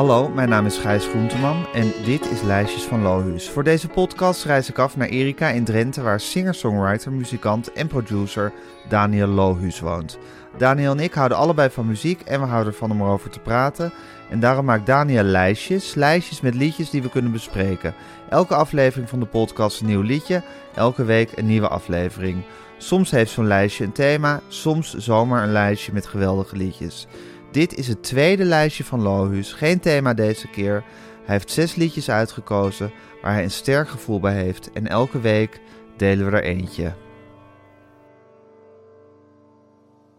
Hallo, 0.00 0.28
mijn 0.28 0.48
naam 0.48 0.66
is 0.66 0.78
Gijs 0.78 1.06
Groenteman 1.06 1.66
en 1.72 1.92
dit 2.04 2.30
is 2.30 2.42
Lijstjes 2.42 2.82
van 2.82 3.02
Lohuus. 3.02 3.48
Voor 3.48 3.64
deze 3.64 3.88
podcast 3.88 4.44
reis 4.44 4.68
ik 4.68 4.78
af 4.78 4.96
naar 4.96 5.08
Erika 5.08 5.48
in 5.48 5.64
Drenthe, 5.64 6.02
waar 6.02 6.20
singer-songwriter, 6.20 7.12
muzikant 7.12 7.72
en 7.72 7.86
producer 7.86 8.52
Daniel 8.88 9.26
Lohuus 9.26 9.80
woont. 9.80 10.18
Daniel 10.58 10.92
en 10.92 11.00
ik 11.00 11.12
houden 11.12 11.38
allebei 11.38 11.70
van 11.70 11.86
muziek 11.86 12.20
en 12.20 12.40
we 12.40 12.46
houden 12.46 12.72
ervan 12.72 12.90
om 12.90 13.00
erover 13.00 13.30
te 13.30 13.40
praten. 13.40 13.92
En 14.30 14.40
daarom 14.40 14.64
maakt 14.64 14.86
Daniel 14.86 15.22
lijstjes, 15.22 15.94
lijstjes 15.94 16.40
met 16.40 16.54
liedjes 16.54 16.90
die 16.90 17.02
we 17.02 17.10
kunnen 17.10 17.32
bespreken. 17.32 17.94
Elke 18.28 18.54
aflevering 18.54 19.08
van 19.08 19.20
de 19.20 19.26
podcast 19.26 19.80
een 19.80 19.86
nieuw 19.86 20.02
liedje, 20.02 20.42
elke 20.74 21.04
week 21.04 21.32
een 21.34 21.46
nieuwe 21.46 21.68
aflevering. 21.68 22.42
Soms 22.78 23.10
heeft 23.10 23.30
zo'n 23.32 23.46
lijstje 23.46 23.84
een 23.84 23.92
thema, 23.92 24.40
soms 24.48 24.94
zomaar 24.94 25.42
een 25.42 25.52
lijstje 25.52 25.92
met 25.92 26.06
geweldige 26.06 26.56
liedjes. 26.56 27.06
Dit 27.50 27.74
is 27.74 27.88
het 27.88 28.02
tweede 28.02 28.44
lijstje 28.44 28.84
van 28.84 29.02
Lohuus, 29.02 29.52
geen 29.52 29.80
thema 29.80 30.14
deze 30.14 30.48
keer. 30.48 30.82
Hij 31.24 31.34
heeft 31.34 31.50
zes 31.50 31.74
liedjes 31.74 32.10
uitgekozen 32.10 32.92
waar 33.22 33.32
hij 33.32 33.42
een 33.42 33.50
sterk 33.50 33.88
gevoel 33.88 34.20
bij 34.20 34.34
heeft 34.34 34.72
en 34.72 34.86
elke 34.88 35.20
week 35.20 35.60
delen 35.96 36.30
we 36.30 36.36
er 36.36 36.42
eentje. 36.42 36.92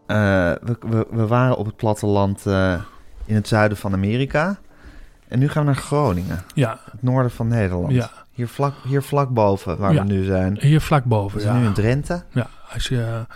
Eh, 0.06 0.52
we, 0.62 0.76
we, 0.80 1.06
we 1.10 1.26
waren 1.26 1.56
op 1.56 1.66
het 1.66 1.76
platteland 1.76 2.46
uh, 2.46 2.80
in 3.24 3.34
het 3.34 3.48
zuiden 3.48 3.78
van 3.78 3.92
Amerika. 3.92 4.58
En 5.28 5.38
nu 5.38 5.48
gaan 5.48 5.64
we 5.64 5.72
naar 5.72 5.80
Groningen. 5.80 6.42
Ja. 6.54 6.80
Het 6.90 7.02
noorden 7.02 7.30
van 7.30 7.48
Nederland. 7.48 7.92
Ja. 7.92 8.10
Hier 8.32 8.48
vlak, 8.48 8.74
hier 8.84 9.02
vlak 9.02 9.28
boven, 9.28 9.78
waar 9.78 9.92
Ja. 9.92 10.06
we 10.06 10.12
nu 10.12 10.24
zijn. 10.24 10.58
Hier 10.60 10.80
vlak 10.80 11.04
boven. 11.04 11.36
We 11.36 11.42
zijn 11.42 11.54
ja. 11.54 11.60
nu 11.60 11.66
in 11.66 11.72
Drenthe. 11.72 12.22
Ja, 12.30 12.46
als 12.72 12.88
je, 12.88 13.26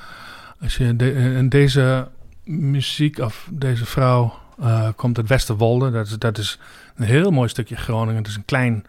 als 0.61 0.77
je 0.77 0.97
de, 0.97 1.13
en 1.13 1.48
deze 1.48 2.09
muziek 2.47 3.19
of 3.19 3.48
deze 3.50 3.86
vrouw 3.86 4.34
eh, 4.58 4.89
komt 4.97 5.16
uit 5.16 5.28
Westerwolde. 5.28 5.91
Dat 5.91 6.06
is, 6.06 6.19
dat 6.19 6.39
is 6.39 6.58
een 6.94 7.05
heel 7.05 7.30
mooi 7.30 7.48
stukje 7.48 7.77
Groningen. 7.77 8.16
Het 8.16 8.27
is 8.27 8.36
een 8.36 8.44
klein 8.44 8.84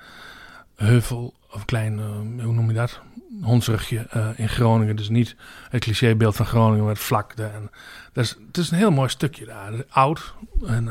heuvel, 0.76 1.34
of 1.52 1.66
klein, 1.66 2.00
eh, 2.00 2.44
hoe 2.44 2.54
noem 2.54 2.68
je 2.68 2.74
dat? 2.74 3.00
Hondsrugje 3.42 4.08
eh, 4.10 4.28
in 4.36 4.50
Groningen. 4.50 4.96
Dus 4.96 5.10
niet 5.10 5.36
het 5.70 5.84
clichébeeld 5.84 6.36
van 6.36 6.46
Groningen 6.46 6.86
met 6.86 7.00
vlakte. 7.00 7.44
En 7.44 7.72
dat 8.14 8.24
is, 8.24 8.38
het 8.48 8.58
is 8.58 8.72
een 8.72 8.78
heel 8.78 8.92
mooi 8.92 9.10
stukje 9.10 9.46
daar. 9.46 9.74
Oud. 9.90 10.34
En, 10.66 10.90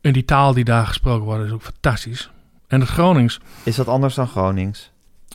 en 0.00 0.12
die 0.12 0.24
taal 0.24 0.54
die 0.54 0.64
daar 0.64 0.86
gesproken 0.86 1.24
wordt 1.24 1.44
is 1.44 1.50
ook 1.50 1.62
fantastisch. 1.62 2.30
En 2.66 2.80
het 2.80 2.88
Gronings, 2.88 3.40
Is 3.62 3.76
dat 3.76 3.88
anders 3.88 4.14
dan 4.14 4.28
Gronings? 4.28 4.90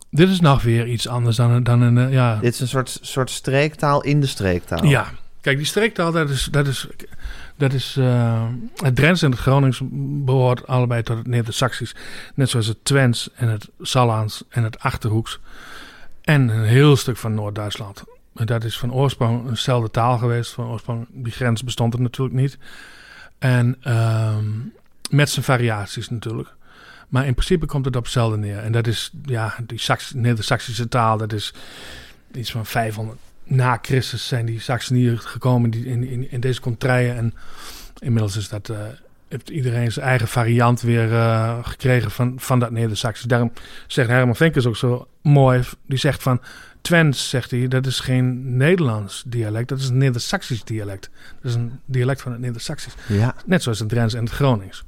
dit 0.10 0.30
is 0.30 0.40
nog 0.40 0.62
weer 0.62 0.88
iets 0.88 1.08
anders 1.08 1.36
dan, 1.36 1.64
dan 1.64 1.82
een, 1.82 2.12
ja, 2.12 2.36
Dit 2.36 2.54
is 2.54 2.60
een 2.60 2.68
soort, 2.68 3.00
soort 3.02 3.30
streektaal 3.30 4.04
in 4.04 4.22
de 4.22 4.28
streektaal. 4.28 4.86
Ja, 4.86 5.08
kijk, 5.48 5.60
die 5.60 5.68
streektaal, 5.68 6.12
dat 6.12 6.30
is, 6.30 6.44
dat 6.52 6.68
is, 6.68 6.88
dat 7.56 7.74
is 7.74 7.96
eh, 7.98 8.48
het 8.76 8.96
Drents 8.96 9.22
en 9.22 9.32
het 9.32 9.40
Gronings 9.40 9.82
behoort 10.26 10.68
allebei 10.68 11.04
tot 11.04 11.18
het 11.18 11.28
Neder-Saxisch. 11.28 11.96
Net 12.34 12.50
zoals 12.50 12.68
het 12.68 12.86
Twents 12.86 13.30
en 13.36 13.48
het 13.48 13.70
Sallands 13.82 14.44
en 14.50 14.64
het 14.64 14.80
Achterhoeks. 14.80 15.40
En 16.22 16.50
een 16.50 16.64
heel 16.64 16.96
stuk 16.96 17.18
van 17.18 17.34
Noord-Duitsland. 17.34 18.04
Dat 18.34 18.64
is 18.64 18.78
van 18.78 18.94
oorsprong 18.94 19.50
eenzelfde 19.50 19.92
taal 19.92 20.18
geweest. 20.18 20.52
Van 20.52 20.66
oorsprong, 20.66 21.08
die 21.10 21.34
grens 21.34 21.64
bestond 21.64 21.94
er 21.94 22.02
natuurlijk 22.02 22.36
niet. 22.36 22.58
En 23.40 23.78
ehm, 23.82 24.46
met 25.10 25.30
zijn 25.30 25.46
variaties 25.46 26.10
natuurlijk. 26.10 26.50
Maar 27.10 27.26
in 27.26 27.34
principe 27.34 27.66
komt 27.66 27.86
het 27.86 27.96
op 27.96 28.04
hetzelfde 28.04 28.38
neer. 28.38 28.58
En 28.58 28.72
dat 28.72 28.88
is, 28.88 29.12
ja, 29.24 29.56
die 29.68 29.80
Sax- 29.80 30.14
Neder-Saxische 30.14 30.88
taal, 30.88 31.18
dat 31.18 31.34
is 31.34 31.54
iets 32.34 32.52
van 32.52 32.66
500 32.66 33.18
na 33.48 33.80
Christus 33.82 34.28
zijn 34.28 34.46
die 34.46 34.60
Saxoniërs 34.60 35.26
gekomen 35.26 35.70
die 35.70 35.86
in, 35.86 36.04
in, 36.08 36.32
in 36.32 36.40
deze 36.40 36.62
contraien. 36.62 37.16
En 37.16 37.34
inmiddels 38.00 38.38
is 38.38 38.50
dat, 38.50 38.70
eh, 38.70 38.78
heeft 39.28 39.50
iedereen 39.50 39.92
zijn 39.92 40.06
eigen 40.06 40.28
variant 40.28 40.82
weer 40.82 41.14
eh, 41.14 41.58
gekregen 41.62 42.12
van, 42.12 42.34
van 42.38 42.60
dat 42.60 42.72
Neder-Saxisch. 42.72 43.26
Daarom 43.26 43.52
zegt 43.88 44.10
Herman 44.10 44.36
Vinkers 44.36 44.66
ook 44.66 44.76
zo 44.76 45.08
mooi. 45.22 45.64
Die 45.86 45.98
zegt 45.98 46.24
van, 46.24 46.42
Twents, 46.82 47.30
zegt 47.30 47.52
hij, 47.52 47.68
dat 47.68 47.86
is 47.86 48.00
geen 48.00 48.58
Nederlands 48.58 49.24
dialect. 49.26 49.70
Dat 49.70 49.80
is 49.80 49.88
een 49.88 49.98
Neder-Saxisch 49.98 50.64
dialect. 50.64 51.10
Dat 51.42 51.52
is 51.52 51.56
een 51.56 51.80
dialect 51.86 52.22
van 52.22 52.32
het 52.32 52.42
Neder-Saxisch. 52.42 52.94
Ja. 53.08 53.36
Net 53.46 53.64
zoals 53.64 53.80
het 53.80 53.90
Drents 53.90 54.14
en 54.14 54.24
het 54.24 54.34
Gronings. 54.34 54.84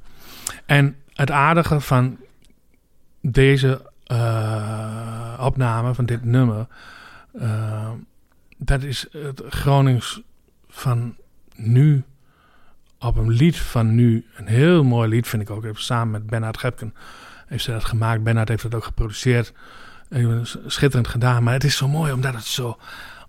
En 0.66 0.96
het 1.14 1.30
aardige 1.30 1.80
van 1.80 2.16
deze 3.20 3.90
eh, 4.04 5.38
opname, 5.40 5.94
van 5.94 6.06
dit 6.06 6.24
nummer, 6.24 6.66
dat 8.62 8.82
is 8.82 9.06
het 9.12 9.42
Gronings 9.48 10.20
van 10.68 11.16
nu 11.54 12.04
op 12.98 13.16
een 13.16 13.30
lied 13.30 13.58
van 13.58 13.94
nu. 13.94 14.26
Een 14.36 14.46
heel 14.46 14.84
mooi 14.84 15.08
lied 15.08 15.28
vind 15.28 15.42
ik 15.42 15.50
ook. 15.50 15.64
Even 15.64 15.82
samen 15.82 16.10
met 16.10 16.26
Bernard 16.26 16.58
Gepken 16.58 16.94
heeft 17.46 17.64
ze 17.64 17.70
dat 17.70 17.84
gemaakt. 17.84 18.22
Bernard 18.22 18.48
heeft 18.48 18.62
dat 18.62 18.74
ook 18.74 18.84
geproduceerd. 18.84 19.52
En 20.08 20.46
Schitterend 20.66 21.08
gedaan. 21.08 21.42
Maar 21.42 21.52
het 21.52 21.64
is 21.64 21.76
zo 21.76 21.88
mooi 21.88 22.12
omdat 22.12 22.34
het 22.34 22.44
zo 22.44 22.78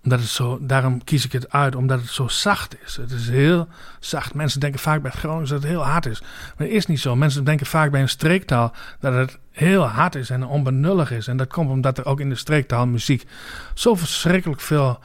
omdat 0.02 0.20
het 0.20 0.28
zo, 0.28 0.58
daarom 0.60 1.04
kies 1.04 1.24
ik 1.24 1.32
het 1.32 1.52
uit, 1.52 1.74
omdat 1.74 2.00
het 2.00 2.10
zo 2.10 2.28
zacht 2.28 2.76
is. 2.84 2.96
Het 2.96 3.10
is 3.10 3.28
heel 3.28 3.68
zacht. 4.00 4.34
Mensen 4.34 4.60
denken 4.60 4.80
vaak 4.80 5.02
bij 5.02 5.10
het 5.10 5.20
Gronings 5.20 5.50
dat 5.50 5.62
het 5.62 5.70
heel 5.70 5.84
hard 5.84 6.06
is. 6.06 6.20
Maar 6.20 6.66
dat 6.66 6.76
is 6.76 6.86
niet 6.86 7.00
zo. 7.00 7.16
Mensen 7.16 7.44
denken 7.44 7.66
vaak 7.66 7.90
bij 7.90 8.00
een 8.00 8.08
streektaal 8.08 8.72
dat 9.00 9.14
het 9.14 9.38
heel 9.50 9.82
hard 9.82 10.14
is 10.14 10.30
en 10.30 10.46
onbenullig 10.46 11.10
is. 11.10 11.26
En 11.26 11.36
dat 11.36 11.52
komt 11.52 11.70
omdat 11.70 11.98
er 11.98 12.04
ook 12.04 12.20
in 12.20 12.28
de 12.28 12.34
streektaal 12.34 12.86
muziek 12.86 13.26
zo 13.74 13.94
verschrikkelijk 13.94 14.60
veel 14.60 14.98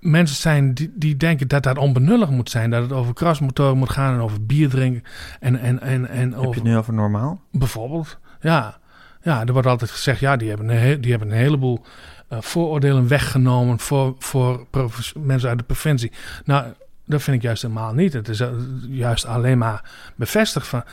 mensen 0.00 0.36
zijn 0.36 0.74
die, 0.74 0.92
die 0.94 1.16
denken 1.16 1.48
dat 1.48 1.62
dat 1.62 1.78
onbenullig 1.78 2.30
moet 2.30 2.50
zijn. 2.50 2.70
Dat 2.70 2.82
het 2.82 2.92
over 2.92 3.14
krasmotoren 3.14 3.78
moet 3.78 3.90
gaan 3.90 4.14
en 4.14 4.20
over 4.20 4.46
bier 4.46 4.68
drinken. 4.68 5.02
En, 5.40 5.60
en, 5.60 5.80
en, 5.80 6.08
en 6.08 6.32
Heb 6.32 6.42
je 6.42 6.48
het 6.48 6.62
nu 6.62 6.76
over 6.76 6.94
normaal? 6.94 7.40
Bijvoorbeeld, 7.52 8.18
ja. 8.40 8.78
Ja, 9.22 9.44
er 9.46 9.52
wordt 9.52 9.68
altijd 9.68 9.90
gezegd, 9.90 10.20
ja, 10.20 10.36
die 10.36 10.48
hebben 10.48 10.68
een, 10.68 11.00
die 11.00 11.10
hebben 11.10 11.30
een 11.30 11.36
heleboel 11.36 11.84
eh, 12.36 12.40
vooroordelen 12.40 13.08
weggenomen 13.08 13.78
voor, 13.78 14.14
voor 14.18 14.66
mensen 15.18 15.48
uit 15.48 15.58
de 15.58 15.64
provincie. 15.64 16.12
Nou, 16.44 16.64
dat 17.06 17.22
vind 17.22 17.36
ik 17.36 17.42
juist 17.42 17.62
helemaal 17.62 17.92
niet. 17.94 18.12
Het 18.12 18.28
is 18.28 18.40
eh, 18.40 18.48
juist 18.88 19.26
alleen 19.26 19.58
maar 19.58 19.90
bevestigd 20.16 20.66
van... 20.66 20.84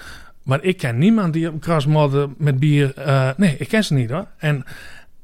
Maar 0.43 0.63
ik 0.63 0.77
ken 0.77 0.97
niemand 0.97 1.33
die 1.33 1.49
op 1.49 1.61
krasmodder 1.61 2.29
met 2.37 2.59
bier... 2.59 2.93
eh, 2.97 3.29
nee, 3.37 3.55
ik 3.57 3.67
ken 3.67 3.83
ze 3.83 3.93
niet 3.93 4.09
hoor. 4.09 4.27
En 4.37 4.63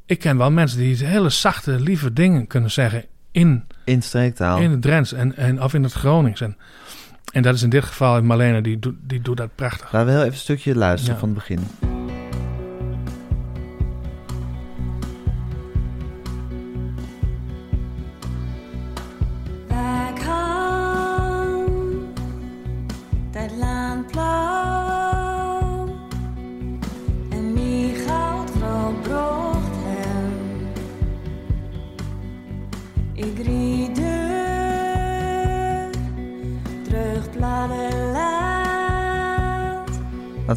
ik 0.06 0.20
ken 0.20 0.38
wel 0.38 0.52
mensen 0.52 0.78
die 0.80 1.06
hele 1.06 1.30
zachte, 1.30 1.80
lieve 1.80 2.14
dingen 2.14 2.48
kunnen 2.48 2.72
zeggen 2.72 3.06
in, 3.32 3.64
In 3.84 4.02
streektaal. 4.02 4.58
in 4.60 4.72
het 4.72 4.82
Drents 4.82 5.14
en, 5.14 5.36
en, 5.36 5.64
of 5.64 5.74
in 5.74 5.84
het 5.84 5.94
Gronings. 5.94 6.42
En, 6.42 6.58
en 7.32 7.42
dat 7.42 7.56
is 7.56 7.62
in 7.64 7.70
dit 7.70 7.84
geval 7.84 8.22
Marlene, 8.24 8.62
die, 8.62 8.80
doet- 8.80 8.96
die 9.02 9.22
doet 9.22 9.38
dat 9.38 9.50
prachtig. 9.56 9.92
Laten 9.92 10.06
we 10.08 10.12
heel 10.14 10.22
even 10.22 10.34
een 10.34 10.40
stukje 10.40 10.76
luisteren 10.76 11.14
Ja. 11.14 11.20
van 11.20 11.30
het 11.30 11.38
begin. 11.38 11.60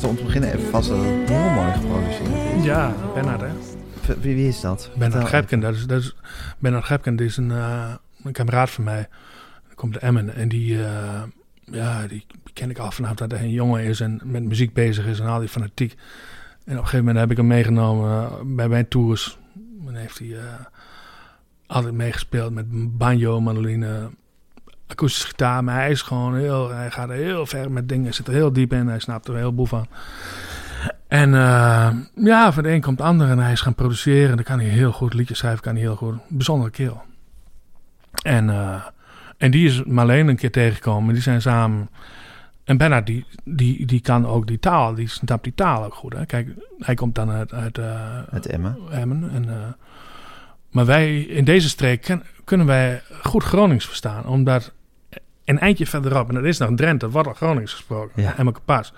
Laten 0.01 0.15
we 0.17 0.21
om 0.21 0.27
te 0.27 0.33
beginnen 0.33 0.59
even 0.59 0.71
vast 0.71 0.89
dat 0.89 0.99
het 0.99 1.29
heel 1.29 1.51
mooi 1.51 1.73
geproduceerd 1.73 2.59
is. 2.59 2.65
Ja, 2.65 2.95
Bernard 3.15 3.41
hè. 3.41 3.49
V- 4.01 4.21
Wie, 4.21 4.35
wie 4.35 4.49
is 4.49 4.61
dat? 4.61 4.91
Bernard 4.99 5.29
Gepken, 5.29 5.61
dat 5.61 5.75
is, 5.75 5.87
dat 5.87 6.01
is, 6.01 6.15
Bernard 6.59 6.85
Gepken 6.85 7.17
die 7.17 7.27
is 7.27 7.37
een, 7.37 7.51
eh, 7.51 7.95
een 8.25 8.33
kameraad 8.33 8.71
van 8.71 8.85
mij. 8.85 9.09
Die 9.67 9.75
komt 9.75 9.93
uit 9.95 10.03
Emmen 10.03 10.35
en 10.35 10.49
die, 10.49 10.85
eh, 10.85 11.23
ja, 11.65 12.07
die 12.07 12.27
ken 12.53 12.71
ik 12.71 12.79
al 12.79 12.91
vanaf 12.91 13.15
dat 13.15 13.31
hij 13.31 13.41
een 13.41 13.51
jongen 13.51 13.83
is 13.83 14.01
en 14.01 14.21
met 14.25 14.43
muziek 14.45 14.73
bezig 14.73 15.07
is 15.07 15.21
en 15.21 15.27
al 15.27 15.39
die 15.41 15.49
fanatiek. 15.49 15.93
En 15.93 15.99
op 16.65 16.69
een 16.69 16.77
gegeven 16.77 16.99
moment 16.99 17.19
heb 17.19 17.31
ik 17.31 17.37
hem 17.37 17.47
meegenomen 17.47 18.11
eh, 18.11 18.33
bij 18.45 18.69
mijn 18.69 18.89
tours. 18.89 19.39
En 19.87 19.95
heeft 19.95 20.19
hij 20.19 20.33
eh, 20.39 20.45
altijd 21.67 21.95
meegespeeld 21.95 22.53
met 22.53 22.67
banjo, 22.99 23.41
mandoline, 23.41 24.11
akoestische 24.91 25.27
gitaar. 25.27 25.65
Maar 25.65 25.75
hij 25.75 25.91
is 25.91 26.03
gewoon 26.03 26.37
heel, 26.37 26.71
hij 26.71 26.91
gaat 26.91 27.11
heel 27.11 27.47
ver 27.47 27.71
met 27.71 27.89
dingen, 27.89 28.15
zit 28.15 28.27
er 28.27 28.33
heel 28.33 28.53
diep 28.53 28.73
in. 28.73 28.89
Hij 28.89 28.99
snapt 28.99 29.27
er 29.27 29.33
een 29.35 29.41
heleboel 29.41 29.67
van. 29.67 29.87
En 31.09 31.35
eh, 31.35 31.91
ja, 32.15 32.53
van 32.53 32.63
de 32.63 32.71
een 32.71 32.81
komt 32.81 32.99
het 32.99 33.07
ander 33.07 33.29
en 33.29 33.39
hij 33.39 33.53
is 33.53 33.61
gaan 33.61 33.75
produceren. 33.75 34.37
Dan 34.37 34.45
kan 34.45 34.59
hij 34.59 34.69
heel 34.69 34.93
goed 34.93 35.15
liedjes 35.15 35.39
schrijven, 35.39 35.63
kan 35.63 35.73
hij 35.73 35.83
heel 35.83 35.97
goed. 35.97 36.15
Bijzondere 36.29 36.71
kerel. 36.71 37.03
En, 38.23 38.51
eh, 38.51 38.83
en 39.37 39.51
die 39.51 39.67
is 39.67 39.85
Marleen 39.85 40.29
een 40.29 40.37
keer 40.37 40.51
tegengekomen. 40.51 41.15
Die 41.15 41.23
zijn 41.23 41.43
samen. 41.43 41.91
En 42.65 42.77
Bernard, 42.77 43.07
die, 43.07 43.27
die, 43.45 43.87
die 43.87 44.01
kan 44.01 44.27
ook 44.27 44.47
die 44.47 44.59
taal, 44.59 44.95
die 44.95 45.09
snapt 45.09 45.45
die 45.45 45.55
taal 45.55 45.85
ook 45.85 45.95
goed. 45.95 46.13
Hè? 46.13 46.27
Kijk, 46.27 46.49
hij 46.79 46.95
komt 46.95 47.15
dan 47.15 47.31
uit, 47.31 47.53
uit 47.53 47.79
eh, 47.79 48.19
Uit 48.31 48.47
Emmen. 48.47 48.77
Emmen. 48.91 49.31
En, 49.31 49.77
maar 50.71 50.87
wij 50.87 51.21
in 51.21 51.45
deze 51.45 51.69
streek 51.69 52.03
ken- 52.03 52.25
kunnen 52.45 52.67
wij 52.67 53.03
goed 53.23 53.45
Gronings 53.45 53.87
verstaan. 53.87 54.27
Omdat 54.27 54.73
een 55.51 55.59
eindje 55.59 55.87
verderop, 55.87 56.29
en 56.29 56.35
dat 56.35 56.45
is 56.45 56.59
nog 56.59 56.71
Drenthe, 56.75 57.11
wordt 57.11 57.29
al 57.29 57.35
Gronings 57.35 57.73
gesproken. 57.73 58.23
Ja. 58.23 58.37
En 58.37 58.55
pas. 58.65 58.93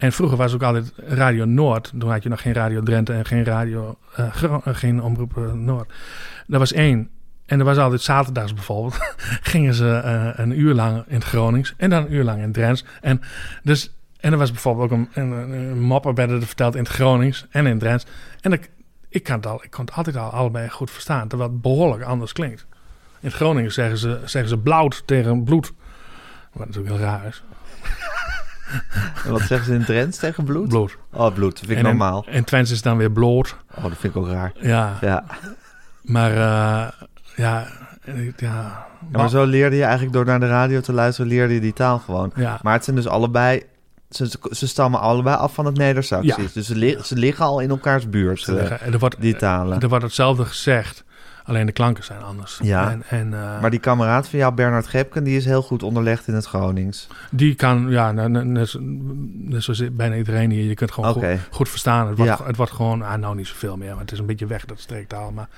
En 0.00 0.12
vroeger 0.12 0.36
was 0.36 0.54
ook 0.54 0.62
altijd 0.62 0.92
Radio 0.96 1.44
Noord. 1.44 1.92
Toen 1.98 2.10
had 2.10 2.22
je 2.22 2.28
nog 2.28 2.42
geen 2.42 2.52
Radio 2.52 2.82
Drenthe 2.82 3.12
en 3.12 3.24
geen 3.24 3.44
Radio, 3.44 3.98
eh, 4.14 4.42
eh, 4.42 4.58
geen 4.64 5.02
Omroep 5.02 5.36
eh, 5.36 5.52
Noord. 5.52 5.92
Dat 6.46 6.58
was 6.58 6.72
één. 6.72 7.08
En 7.46 7.58
er 7.58 7.64
was 7.64 7.76
altijd 7.76 8.00
zaterdags 8.00 8.54
bijvoorbeeld. 8.54 8.98
gingen 9.52 9.74
ze 9.74 10.00
een 10.36 10.60
uur 10.60 10.74
lang 10.74 11.04
in 11.06 11.14
het 11.14 11.24
Gronings 11.24 11.74
en 11.76 11.90
dan 11.90 12.04
een 12.04 12.12
uur 12.12 12.24
lang 12.24 12.42
in 12.42 12.52
Drents. 12.52 12.84
En, 13.00 13.20
dus, 13.62 13.94
en 14.20 14.32
er 14.32 14.38
was 14.38 14.50
bijvoorbeeld 14.50 14.90
ook 14.90 14.98
een, 14.98 15.08
een, 15.14 15.30
een 15.52 15.80
mopper 15.80 16.14
werden 16.14 16.40
er 16.40 16.46
verteld 16.46 16.74
in 16.74 16.82
het 16.82 16.92
Gronings 16.92 17.46
en 17.50 17.66
in 17.66 17.78
Drents. 17.78 18.06
En 18.40 18.52
ik, 18.52 18.70
ik, 19.08 19.22
kan 19.22 19.36
het 19.36 19.46
al, 19.46 19.64
ik 19.64 19.70
kon 19.70 19.84
het 19.84 19.94
altijd 19.94 20.16
al 20.16 20.30
allebei 20.30 20.68
goed 20.68 20.90
verstaan, 20.90 21.28
terwijl 21.28 21.50
het 21.50 21.60
behoorlijk 21.60 22.02
anders 22.02 22.32
klinkt. 22.32 22.66
In 23.20 23.28
het 23.28 23.34
Gronings 23.34 23.74
zeggen 23.74 23.98
ze, 23.98 24.20
zeggen 24.24 24.50
ze 24.50 24.58
blauwt 24.58 25.02
tegen 25.06 25.44
bloed. 25.44 25.72
Wat 26.52 26.66
natuurlijk 26.66 26.94
heel 26.94 27.04
raar 27.04 27.26
is. 27.26 27.42
En 29.24 29.30
wat 29.32 29.40
zeggen 29.40 29.66
ze 29.66 29.74
in 29.74 29.84
Drents 29.84 30.18
tegen 30.18 30.44
bloed? 30.44 30.68
Bloed. 30.68 30.96
Oh, 31.12 31.34
bloed. 31.34 31.50
Dat 31.50 31.58
vind 31.66 31.70
ik 31.70 31.76
En 31.76 31.90
in- 31.90 31.96
normaal. 31.96 32.24
En 32.28 32.44
Twents 32.44 32.70
is 32.70 32.82
dan 32.82 32.96
weer 32.96 33.10
bloot. 33.10 33.56
Oh, 33.76 33.82
dat 33.82 33.92
vind 33.98 34.14
ik 34.14 34.16
ook 34.22 34.28
raar. 34.28 34.52
Ja, 34.54 34.98
Ja. 35.00 35.24
maar 36.02 36.30
uh, 36.30 36.88
ja, 37.36 37.66
ja, 38.36 38.86
maar 39.12 39.28
zo 39.28 39.44
leerde 39.44 39.76
je 39.76 39.82
eigenlijk 39.82 40.12
door 40.12 40.24
naar 40.24 40.40
de 40.40 40.48
radio 40.48 40.80
te 40.80 40.92
luisteren, 40.92 41.30
leerde 41.30 41.54
je 41.54 41.60
die 41.60 41.72
taal 41.72 41.98
gewoon. 41.98 42.32
ja, 42.34 42.58
Maar 42.62 42.72
het 42.72 42.84
zijn 42.84 42.96
dus 42.96 43.06
allebei, 43.08 43.62
ze, 44.10 44.30
ze 44.50 44.68
stammen 44.68 45.00
allebei 45.00 45.36
af 45.36 45.54
van 45.54 45.64
het 45.66 45.76
Neder-Saxisch. 45.76 46.36
Ja. 46.36 46.42
Dus 46.54 46.66
ze, 46.66 46.76
li- 46.76 46.98
ze 47.02 47.16
liggen 47.16 47.44
al 47.44 47.60
in 47.60 47.70
elkaars 47.70 48.08
buurt, 48.08 48.40
ze 48.40 48.58
eh, 48.58 48.92
er 48.92 48.98
wordt, 48.98 49.20
die 49.20 49.36
talen. 49.36 49.80
er 49.80 49.88
wordt 49.88 50.04
hetzelfde 50.04 50.44
gezegd, 50.44 51.04
alleen 51.50 51.66
de 51.66 51.72
klanken 51.72 52.04
zijn 52.04 52.22
anders. 52.22 52.58
Ja. 52.62 52.90
En, 52.90 53.02
en 53.08 53.26
uh, 53.32 53.60
Maar 53.60 53.70
die 53.70 53.80
kameraad 53.80 54.28
van 54.28 54.38
jou, 54.38 54.54
Bernard 54.54 54.86
Gepken, 54.86 55.24
die 55.24 55.36
is 55.36 55.44
heel 55.44 55.62
goed 55.62 55.82
onderlegd 55.82 56.28
in 56.28 56.34
het 56.34 56.46
Gronings. 56.46 57.06
die 57.30 57.54
kan, 57.54 57.86
ja, 57.88 58.12
net, 58.12 58.44
net, 58.44 58.76
zoals 59.62 59.82
bijna 59.92 60.16
iedereen 60.16 60.50
hier, 60.50 60.64
je 60.64 60.74
kunt 60.74 60.92
gewoon 60.92 61.12
goed, 61.12 61.24
goed 61.50 61.68
verstaan. 61.68 62.06
Het 62.08 62.16
wordt, 62.18 62.38
Ja. 62.38 62.46
het 62.46 62.56
wordt 62.56 62.72
gewoon, 62.72 63.02
ah, 63.02 63.14
nou 63.14 63.36
niet 63.36 63.46
zoveel 63.46 63.76
meer, 63.76 63.88
want 63.88 64.00
het 64.00 64.12
is 64.12 64.18
een 64.18 64.26
beetje 64.26 64.46
weg, 64.46 64.64
dat 64.64 64.80
streektaal. 64.80 65.30
Maar 65.32 65.48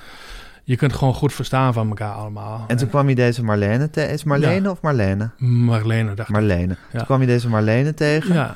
je 0.65 0.77
kunt 0.77 0.93
gewoon 0.93 1.15
goed 1.15 1.33
verstaan 1.33 1.73
van 1.73 1.89
elkaar 1.89 2.13
allemaal. 2.13 2.65
En 2.67 2.77
toen 2.77 2.89
kwam 2.89 3.09
je 3.09 3.15
deze 3.15 3.45
Marlene 3.45 3.91
tegen. 3.91 4.11
Is 4.13 4.25
Marlene 4.25 4.71
of 4.71 4.81
Marlene? 4.81 5.31
Marlene 5.39 6.15
dacht 6.15 6.29
ik. 6.29 6.35
Marlene. 6.35 6.77
Ja. 6.91 6.97
Toen 6.99 7.07
kwam 7.07 7.21
je 7.21 7.27
deze 7.27 7.49
Marlene 7.49 7.95
tegen. 7.95 8.35
Ja. 8.35 8.55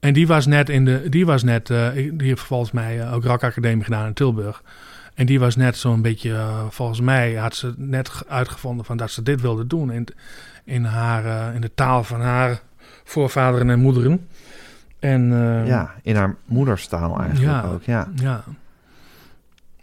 En 0.00 0.12
die 0.12 0.26
was 0.26 0.46
net 0.46 0.68
in 0.68 0.84
de. 0.84 1.08
Die 1.08 1.26
was 1.26 1.42
net. 1.42 1.70
eh, 1.70 1.88
die 1.94 2.28
heeft 2.28 2.42
volgens 2.42 2.70
mij 2.72 3.00
eh, 3.00 3.14
ook 3.14 3.24
Rock 3.24 3.44
Academie 3.44 3.84
gedaan 3.84 4.06
in 4.06 4.12
Tilburg. 4.12 4.62
En 5.14 5.26
die 5.26 5.40
was 5.40 5.56
net 5.56 5.76
zo'n 5.76 6.02
beetje. 6.02 6.32
eh, 6.34 6.64
volgens 6.70 7.00
mij 7.00 7.34
had 7.34 7.54
ze 7.54 7.74
net 7.76 8.08
ge- 8.08 8.24
uitgevonden 8.28 8.84
van 8.84 8.96
dat 8.96 9.10
ze 9.10 9.22
dit 9.22 9.40
wilde 9.40 9.66
doen. 9.66 9.90
In, 9.92 10.06
in, 10.64 10.84
haar, 10.84 11.24
eh, 11.48 11.54
in 11.54 11.60
de 11.60 11.74
taal 11.74 12.04
van 12.04 12.20
haar 12.20 12.60
voorvaderen 13.04 13.70
en 13.70 13.78
moederen. 13.80 14.28
En 14.98 15.32
eh, 15.32 15.66
Ja, 15.66 15.94
in 16.02 16.16
haar 16.16 16.36
moederstaal 16.44 17.18
eigenlijk 17.20 17.50
Ja. 17.52 17.70
ook. 17.72 17.82
Ja. 17.82 18.08
ja. 18.14 18.44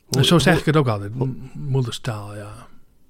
Hoe- 0.05 0.23
zo 0.25 0.39
zeg 0.39 0.51
hoe- 0.53 0.59
ik 0.59 0.65
het 0.65 0.75
ook 0.77 0.87
altijd. 0.87 1.11
Moederstaal, 1.53 2.35
ja. 2.35 2.51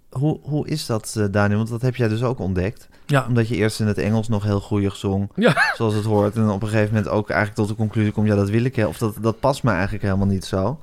Hoe, 0.10 0.40
hoe 0.42 0.68
is 0.68 0.86
dat, 0.86 1.28
Daniel? 1.32 1.58
Want 1.58 1.70
dat 1.70 1.82
heb 1.82 1.96
jij 1.96 2.08
dus 2.08 2.24
ook 2.24 2.40
ontdekt. 2.40 2.88
Ja, 3.06 3.26
Omdat 3.28 3.48
je 3.48 3.56
eerst 3.56 3.80
in 3.80 3.88
het 3.88 3.98
Engels 3.98 4.28
nog 4.28 4.44
heel 4.44 4.60
goeie 4.62 4.90
zong. 4.96 5.30
Ja. 5.36 5.54
Zoals 5.78 5.94
het 5.94 6.06
hoort. 6.06 6.36
En 6.36 6.50
op 6.50 6.62
een 6.62 6.68
gegeven 6.68 6.94
moment 6.94 7.12
ook 7.12 7.30
eigenlijk 7.30 7.60
tot 7.60 7.68
de 7.68 7.76
conclusie 7.76 8.12
komt... 8.12 8.28
ja, 8.28 8.36
dat 8.36 8.50
wil 8.50 8.64
ik 8.64 8.78
Of 8.78 8.98
dat, 8.98 9.16
dat 9.22 9.40
past 9.40 9.64
me 9.64 9.72
eigenlijk 9.72 10.04
helemaal 10.04 10.28
niet 10.28 10.46
zo. 10.46 10.80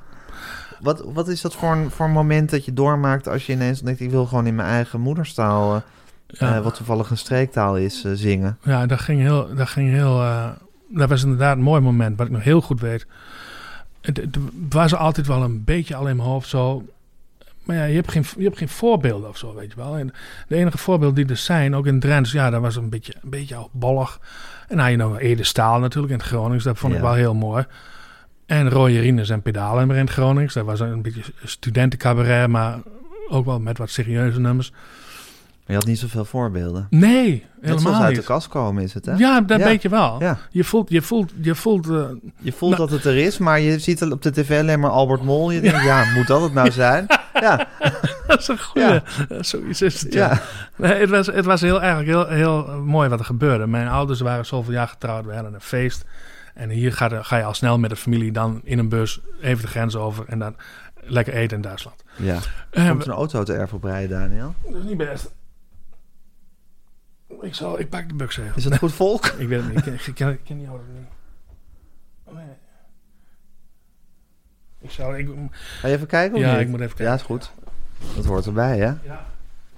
Wat, 0.81 1.03
wat 1.05 1.29
is 1.29 1.41
dat 1.41 1.55
voor 1.55 1.73
een, 1.73 1.91
voor 1.91 2.07
een 2.07 2.13
moment 2.13 2.51
dat 2.51 2.65
je 2.65 2.73
doormaakt... 2.73 3.29
als 3.29 3.47
je 3.47 3.53
ineens 3.53 3.81
denkt... 3.81 4.01
ik 4.01 4.11
wil 4.11 4.27
gewoon 4.27 4.47
in 4.47 4.55
mijn 4.55 4.69
eigen 4.69 5.01
moederstaal... 5.01 5.75
eh, 5.75 5.81
ja. 6.27 6.57
eh, 6.57 6.63
wat 6.63 6.75
toevallig 6.75 7.11
een 7.11 7.19
streektaal 7.19 7.77
is, 7.77 8.05
eh, 8.05 8.13
zingen. 8.15 8.59
Ja, 8.63 8.87
dat 8.87 9.01
ging 9.01 9.21
heel. 9.21 9.55
Dat, 9.55 9.69
ging 9.69 9.91
heel 9.91 10.19
dat 10.89 11.09
was 11.09 11.23
inderdaad 11.23 11.57
een 11.57 11.63
mooi 11.63 11.81
moment, 11.81 12.17
wat 12.19 12.27
ik 12.27 12.33
nog 12.33 12.43
heel 12.43 12.61
goed 12.61 12.81
weet. 12.81 13.07
Het, 14.01 14.17
het 14.17 14.37
was 14.69 14.95
altijd 14.95 15.27
wel 15.27 15.43
een 15.43 15.65
beetje 15.65 15.95
al 15.95 16.09
in 16.09 16.17
mijn 16.17 16.29
hoofd 16.29 16.49
zo. 16.49 16.85
Maar 17.65 17.77
ja, 17.77 17.85
je 17.85 17.95
hebt 17.95 18.11
geen, 18.11 18.25
je 18.37 18.45
hebt 18.45 18.59
geen 18.59 18.69
voorbeelden 18.69 19.29
of 19.29 19.37
zo, 19.37 19.55
weet 19.55 19.71
je 19.71 19.77
wel. 19.77 19.97
En 19.99 20.13
de 20.49 20.57
enige 20.57 20.79
voorbeelden 20.79 21.17
die 21.25 21.35
er 21.35 21.41
zijn, 21.41 21.75
ook 21.77 21.87
in 21.87 22.01
Drents, 22.01 22.33
ja, 22.33 22.51
dat 22.51 22.61
was 22.61 22.77
een 22.77 22.89
beetje, 22.89 23.15
een 23.23 23.31
beetje 23.31 23.55
al 23.55 23.71
bollig. 23.73 24.21
En 24.69 24.77
dan 24.77 24.79
had 24.79 24.91
je 24.91 24.97
nog 24.97 25.19
Ede 25.19 25.45
Staal 25.45 25.79
natuurlijk 25.81 26.13
in 26.13 26.19
het 26.19 26.29
Gronings, 26.29 26.65
dat 26.65 26.79
vond 26.79 26.93
ik 26.93 26.99
Ja. 26.99 27.05
wel 27.05 27.15
heel 27.15 27.35
mooi. 27.35 27.65
En 28.47 28.71
Roy 28.71 28.97
Rines 28.99 29.29
en 29.31 29.43
Pedalen 29.43 29.91
in 29.91 30.11
Gronings, 30.11 30.55
dat 30.55 30.65
was 30.65 30.81
een 30.81 31.03
beetje 31.03 31.23
studentencabaret, 31.45 32.49
maar 32.49 32.79
ook 33.29 33.45
wel 33.45 33.61
met 33.61 33.79
wat 33.79 33.91
serieuze 33.91 34.41
nummers. 34.41 34.71
Maar 34.71 35.75
je 35.77 35.81
had 35.83 35.87
niet 35.91 35.99
zoveel 35.99 36.25
voorbeelden. 36.25 36.87
Nee, 36.91 37.45
Net 37.61 37.71
helemaal 37.71 38.01
uit 38.03 38.09
niet. 38.13 38.21
de 38.21 38.27
kast 38.27 38.49
komen 38.49 38.83
is 38.83 38.95
het, 38.95 39.07
hè? 39.07 39.15
Ja, 39.15 39.41
dat 39.41 39.59
Ja. 39.59 39.65
weet 39.65 39.83
je 39.83 39.89
wel. 39.89 40.17
Ja. 40.21 40.39
Je 40.51 40.65
voelt, 40.65 40.91
je 40.91 41.03
voelt, 41.03 41.33
je 41.41 41.55
voelt. 41.55 41.89
eh, 41.91 42.05
Je 42.41 42.53
voelt 42.53 42.77
Nou- 42.77 42.89
dat 42.89 42.97
het 42.99 43.05
er 43.13 43.17
is, 43.17 43.39
maar 43.39 43.61
je 43.61 43.79
ziet 43.79 44.03
op 44.03 44.23
de 44.23 44.31
tv 44.33 44.61
alleen 44.61 44.81
maar 44.81 44.91
Albert 44.91 45.23
Mol. 45.23 45.51
Je 45.51 45.61
denkt, 45.61 45.83
ja, 45.83 46.05
moet 46.15 46.27
dat 46.27 46.43
het 46.43 46.53
nou 46.53 46.71
zijn? 46.71 47.07
Ja, 47.41 47.67
dat 48.27 48.41
is 48.41 48.49
een 48.49 48.59
goede. 48.59 49.03
Ja. 49.29 49.43
Zoiets 49.43 49.83
is 49.83 50.01
het. 50.01 50.13
Ja. 50.13 50.29
ja. 50.31 50.41
Nee, 50.77 51.01
het 51.01 51.11
was, 51.11 51.27
het 51.27 51.45
was 51.45 51.61
heel 51.61 51.81
eigenlijk 51.81 52.09
heel, 52.09 52.37
heel 52.37 52.83
mooi 52.85 53.09
wat 53.09 53.19
er 53.19 53.25
gebeurde. 53.25 53.67
Mijn 53.67 53.89
ouders 53.89 54.21
waren 54.21 54.47
zoveel 54.47 54.73
jaar 54.73 54.89
getrouwd. 54.89 55.25
We 55.25 55.35
hadden 55.35 55.55
een 55.55 55.61
feest. 55.61 56.05
En 56.57 56.71
hier 56.71 56.93
ga, 56.93 57.09
de- 57.09 57.25
ga 57.25 57.37
je 57.37 57.45
al 57.45 57.55
snel 57.55 57.79
met 57.79 57.91
de 57.91 57.97
familie 57.97 58.33
dan 58.33 58.61
in 58.65 58.79
een 58.79 58.89
bus 58.89 59.21
even 59.41 59.63
de 59.63 59.69
grens 59.71 59.97
over 59.97 60.25
en 60.29 60.39
dan 60.39 60.57
lekker 60.95 61.35
eten 61.35 61.57
in 61.57 61.63
Duitsland. 61.63 62.05
ja. 62.17 62.39
Eh, 62.71 62.89
Komt 62.89 63.07
een 63.07 63.13
auto 63.13 63.43
te 63.43 63.53
erf 63.55 63.73
op 63.73 63.85
rijden, 63.85 64.19
Daniel? 64.19 64.55
dat 64.65 64.75
is 64.75 64.85
niet 64.85 64.97
best. 64.97 65.31
Ik, 67.41 67.55
zal, 67.55 67.79
ik 67.81 67.89
pak 67.89 68.09
de 68.09 68.15
buks 68.15 68.37
even. 68.39 68.57
Is 68.57 68.65
het 68.65 68.79
goed 68.79 68.93
volk? 68.93 69.27
Ik 69.39 69.49
weet 69.49 69.63
het 69.63 69.69
niet. 69.75 69.77
Ik 69.77 69.83
ken, 69.83 69.95
ik 70.07 70.15
ken, 70.15 70.29
ik 70.33 70.41
ken 70.45 70.59
die 70.59 70.67
auto 70.67 70.85
niet. 70.93 71.09
Nee. 72.35 72.45
Ik 74.81 74.91
zou... 74.91 75.19
Ik, 75.19 75.29
Ga 75.51 75.89
je 75.89 75.95
even 75.95 76.07
kijken 76.07 76.37
of 76.37 76.43
ja, 76.43 76.53
niet? 76.53 76.61
ik 76.61 76.69
moet 76.69 76.81
even 76.81 76.97
kijken. 76.97 77.15
Ja, 77.15 77.21
is 77.21 77.23
goed. 77.27 77.51
Dat 78.17 78.25
hoort 78.25 78.47
erbij, 78.47 78.79
hè? 78.79 78.85
Ja, 78.85 79.27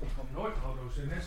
ik 0.01 0.09
kom 0.17 0.27
nooit 0.35 0.55
auto's 0.65 0.97
in 0.97 1.09
net 1.09 1.23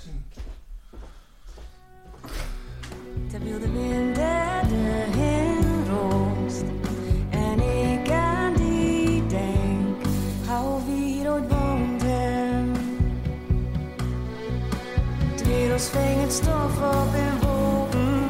Ons 15.81 15.89
ving 15.89 16.21
het 16.21 16.33
stof 16.33 16.77
op 16.77 17.15
in 17.15 17.39
wolken 17.47 18.29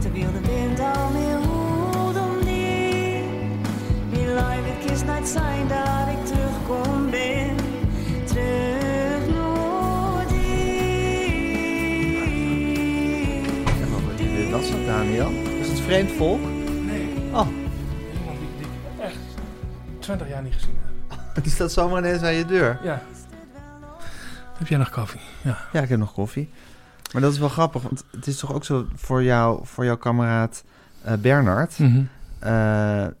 Terwijl 0.00 0.32
de 0.32 0.40
wind 0.40 0.80
al 0.80 1.10
meer 1.10 1.36
hoed 1.36 2.16
om 2.16 2.44
die 2.44 3.22
Die 4.10 4.26
live 4.26 4.68
het 4.70 4.86
kist 4.86 5.32
zijn 5.32 5.68
dat 5.68 6.08
ik 6.08 6.26
terugkom 6.26 7.10
ben 7.10 7.56
Terug 8.26 9.28
naar 9.34 10.26
die 14.16 14.50
dat 14.50 14.64
zo, 14.64 14.84
Daniel. 14.84 15.30
Is 15.60 15.68
het 15.68 15.80
vreemd 15.80 16.10
volk? 16.10 16.40
Nee. 16.86 17.08
Oh, 17.32 17.48
Iemand 18.18 18.38
die, 18.38 18.48
die 18.56 18.66
ik 18.66 19.00
echt 19.00 19.18
20 19.98 20.28
jaar 20.28 20.42
niet 20.42 20.54
gezien 20.54 20.78
heb. 20.80 21.44
die 21.44 21.52
staat 21.52 21.72
zomaar 21.72 21.98
ineens 21.98 22.22
aan 22.22 22.34
je 22.34 22.44
deur. 22.44 22.78
Ja. 22.82 23.02
Heb 24.58 24.68
jij 24.68 24.78
nog 24.78 24.90
koffie? 24.90 25.20
Ja. 25.42 25.58
Ja, 25.72 25.80
ik 25.82 25.88
heb 25.88 25.98
nog 25.98 26.12
koffie. 26.12 26.50
Maar 27.12 27.22
dat 27.22 27.32
is 27.32 27.38
wel 27.38 27.48
grappig, 27.48 27.82
want 27.82 28.04
het 28.10 28.26
is 28.26 28.38
toch 28.38 28.54
ook 28.54 28.64
zo 28.64 28.86
voor, 28.94 29.22
jou, 29.22 29.60
voor 29.62 29.84
jouw 29.84 29.96
kameraad 29.96 30.64
eh, 31.02 31.12
Bernard... 31.14 31.78
Mhm. 31.78 32.02
eh, 32.38 33.04
eh, 33.04 33.12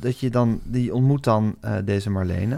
dat 0.00 0.18
je 0.20 0.30
dan, 0.30 0.60
die 0.64 0.94
ontmoet 0.94 1.24
dan 1.24 1.56
deze 1.84 2.10
Marlene. 2.10 2.56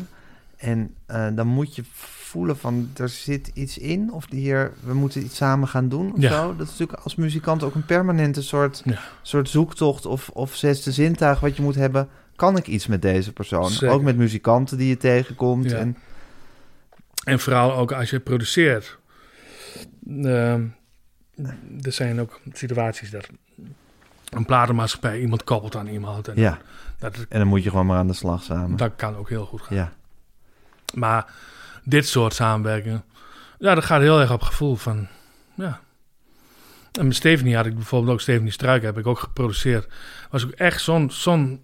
En 0.56 0.94
dan 1.34 1.46
moet 1.46 1.76
je 1.76 1.82
voelen 1.92 2.58
van, 2.58 2.90
er 2.96 3.08
zit 3.08 3.50
iets 3.54 3.78
in. 3.78 4.12
Of 4.12 4.26
hier, 4.30 4.72
we 4.84 4.94
moeten 4.94 5.22
iets 5.25 5.37
samen 5.37 5.68
gaan 5.68 5.88
doen 5.88 6.12
of 6.12 6.20
Ja. 6.20 6.30
zo. 6.30 6.56
Dat 6.56 6.66
is 6.66 6.72
natuurlijk 6.72 7.02
als 7.02 7.14
muzikant 7.14 7.62
ook 7.62 7.75
een 7.75 7.84
permanente 7.87 8.42
soort, 8.42 8.82
Ja. 8.84 8.99
soort 9.22 9.49
zoektocht 9.49 10.06
of, 10.06 10.28
of 10.28 10.54
zesde 10.54 10.92
zintuig 10.92 11.40
wat 11.40 11.56
je 11.56 11.62
moet 11.62 11.75
hebben. 11.75 12.08
Kan 12.37 12.56
ik 12.56 12.66
iets 12.66 12.87
met 12.87 13.02
deze 13.02 13.32
persoon? 13.32 13.70
Zeker. 13.70 13.88
Ook 13.94 14.02
met 14.02 14.16
muzikanten 14.16 14.76
die 14.78 14.88
je 14.88 14.96
tegenkomt. 14.96 15.70
Ja. 15.70 15.76
En, 15.76 15.96
En 17.25 17.38
vooral 17.40 17.75
ook 17.75 17.92
als 17.92 18.11
je 18.11 18.20
produceert. 18.20 18.99
Ehm, 20.23 20.64
er 21.83 21.92
zijn 21.92 22.21
ook 22.21 22.40
situaties 22.52 23.11
dat 23.11 23.28
een 24.31 24.45
platenmaatschappij 24.45 25.21
iemand 25.21 25.45
koppelt 25.45 25.76
aan 25.76 25.87
iemand. 25.87 26.28
En 26.28 26.37
ja, 26.37 26.59
dat, 26.99 27.26
en 27.28 27.38
dan 27.38 27.49
moet 27.49 27.62
je 27.62 27.71
gewoon 27.71 27.87
maar 27.87 27.99
aan 27.99 28.07
de 28.07 28.12
slag 28.12 28.42
samen. 28.42 28.76
dat 28.76 28.92
kan 28.97 29.16
ook 29.16 29.28
heel 29.28 29.47
goed 29.47 29.62
gaan. 29.62 29.76
Ja, 29.76 29.92
Maar 30.95 31.33
dit 31.85 32.09
soort 32.09 32.35
samenwerkingen, 32.35 33.04
ja, 33.59 33.75
dat 33.75 33.85
gaat 33.85 34.00
heel 34.00 34.21
erg 34.21 34.33
op 34.33 34.42
gevoel 34.42 34.76
van, 34.76 35.09
ja. 35.54 35.81
En 36.92 37.07
met 37.07 37.16
Stephanie 37.16 37.57
had 37.57 37.66
ik 37.66 37.75
bijvoorbeeld 37.75 38.12
ook, 38.12 38.21
Stephanie 38.21 38.52
Struik 38.52 38.83
heb 38.83 38.99
ik 38.99 39.07
ook 39.07 39.19
geproduceerd. 39.19 39.92
Was 40.31 40.45
ook 40.45 40.50
echt 40.50 40.83
zo'n 40.83 41.11
zo'n 41.11 41.62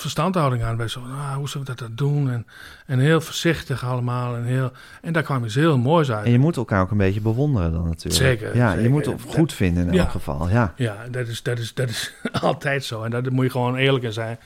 verstandhouding 0.00 0.62
aan. 0.62 0.76
Bij 0.76 0.88
zo, 0.88 1.00
ah, 1.00 1.34
hoe 1.34 1.48
zullen 1.48 1.66
we 1.66 1.74
dat 1.74 1.88
dan 1.88 1.96
doen? 1.96 2.30
En, 2.30 2.46
en 2.86 2.98
heel 2.98 3.20
voorzichtig 3.20 3.84
allemaal. 3.84 4.36
En, 4.36 4.44
heel, 4.44 4.72
en 5.02 5.12
daar 5.12 5.22
kwam 5.22 5.44
iets 5.44 5.54
heel 5.54 5.78
moois 5.78 6.10
uit. 6.10 6.24
En 6.26 6.32
je 6.32 6.38
moet 6.38 6.56
elkaar 6.56 6.80
ook 6.82 6.90
een 6.90 6.96
beetje 6.96 7.20
bewonderen 7.20 7.72
dan 7.72 7.84
natuurlijk. 7.84 8.14
Zeker, 8.14 8.56
Ja, 8.56 8.68
zeker. 8.68 8.82
je 8.84 8.88
moet 8.90 9.06
het 9.06 9.22
goed 9.26 9.52
vinden 9.52 9.86
in 9.86 9.92
Ja. 9.92 10.00
elk 10.00 10.10
geval. 10.10 10.48
Ja. 10.48 10.72
Ja, 10.76 10.96
dat 11.10 11.26
is, 11.28 11.42
dat 11.42 11.58
is, 11.58 11.74
dat 11.74 11.88
is 11.88 12.12
altijd 12.40 12.84
zo. 12.84 13.02
En 13.02 13.10
daar 13.10 13.32
moet 13.32 13.44
je 13.44 13.50
gewoon 13.50 13.76
eerlijk 13.76 14.04
in 14.04 14.12
zijn. 14.12 14.38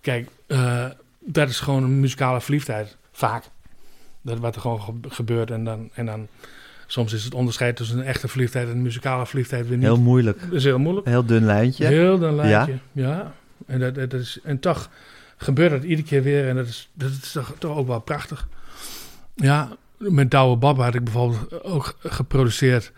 Kijk, 0.00 0.28
eh, 0.46 0.84
dat 1.20 1.48
is 1.48 1.60
gewoon 1.60 1.82
een 1.82 2.00
muzikale 2.00 2.40
verliefdheid. 2.40 2.96
Vaak. 3.12 3.44
Dat 4.22 4.38
wat 4.38 4.54
er 4.54 4.60
gewoon 4.60 4.80
ge- 4.80 4.92
gebeurt. 5.08 5.50
En 5.50 5.64
dan, 5.64 5.90
en 5.94 6.06
dan 6.06 6.26
soms 6.86 7.12
is 7.12 7.24
het 7.24 7.34
onderscheid 7.34 7.76
tussen 7.76 7.98
een 7.98 8.04
echte 8.04 8.28
verliefdheid 8.28 8.66
en 8.68 8.72
een 8.72 8.82
muzikale 8.82 9.26
verliefdheid 9.26 9.68
weer 9.68 9.76
niet. 9.76 9.86
Heel 9.86 9.98
moeilijk. 10.00 10.40
dat 10.40 10.52
is 10.52 10.64
heel 10.64 10.78
moeilijk. 10.78 11.06
Heel 11.06 11.24
dun 11.24 11.44
lijntje. 11.44 11.84
Heel 11.86 12.18
dan 12.18 12.34
lijntje. 12.34 12.78
Ja. 12.92 13.32
En, 13.66 13.80
dat, 13.80 13.94
dat 13.94 14.12
is, 14.12 14.38
en 14.42 14.58
toch 14.58 14.90
gebeurt 15.36 15.70
dat 15.70 15.82
iedere 15.82 16.08
keer 16.08 16.22
weer. 16.22 16.48
En 16.48 16.56
dat 16.56 16.66
is, 16.66 16.90
dat 16.92 17.10
is 17.10 17.32
toch, 17.32 17.76
ook 17.76 17.86
wel 17.86 18.00
prachtig. 18.00 18.48
Ja, 19.34 19.68
met 19.96 20.30
Douwe 20.30 20.56
Bob 20.56 20.78
had 20.78 20.94
ik 20.94 21.04
bijvoorbeeld 21.04 21.62
ook 21.64 21.96
geproduceerd. 22.02 22.92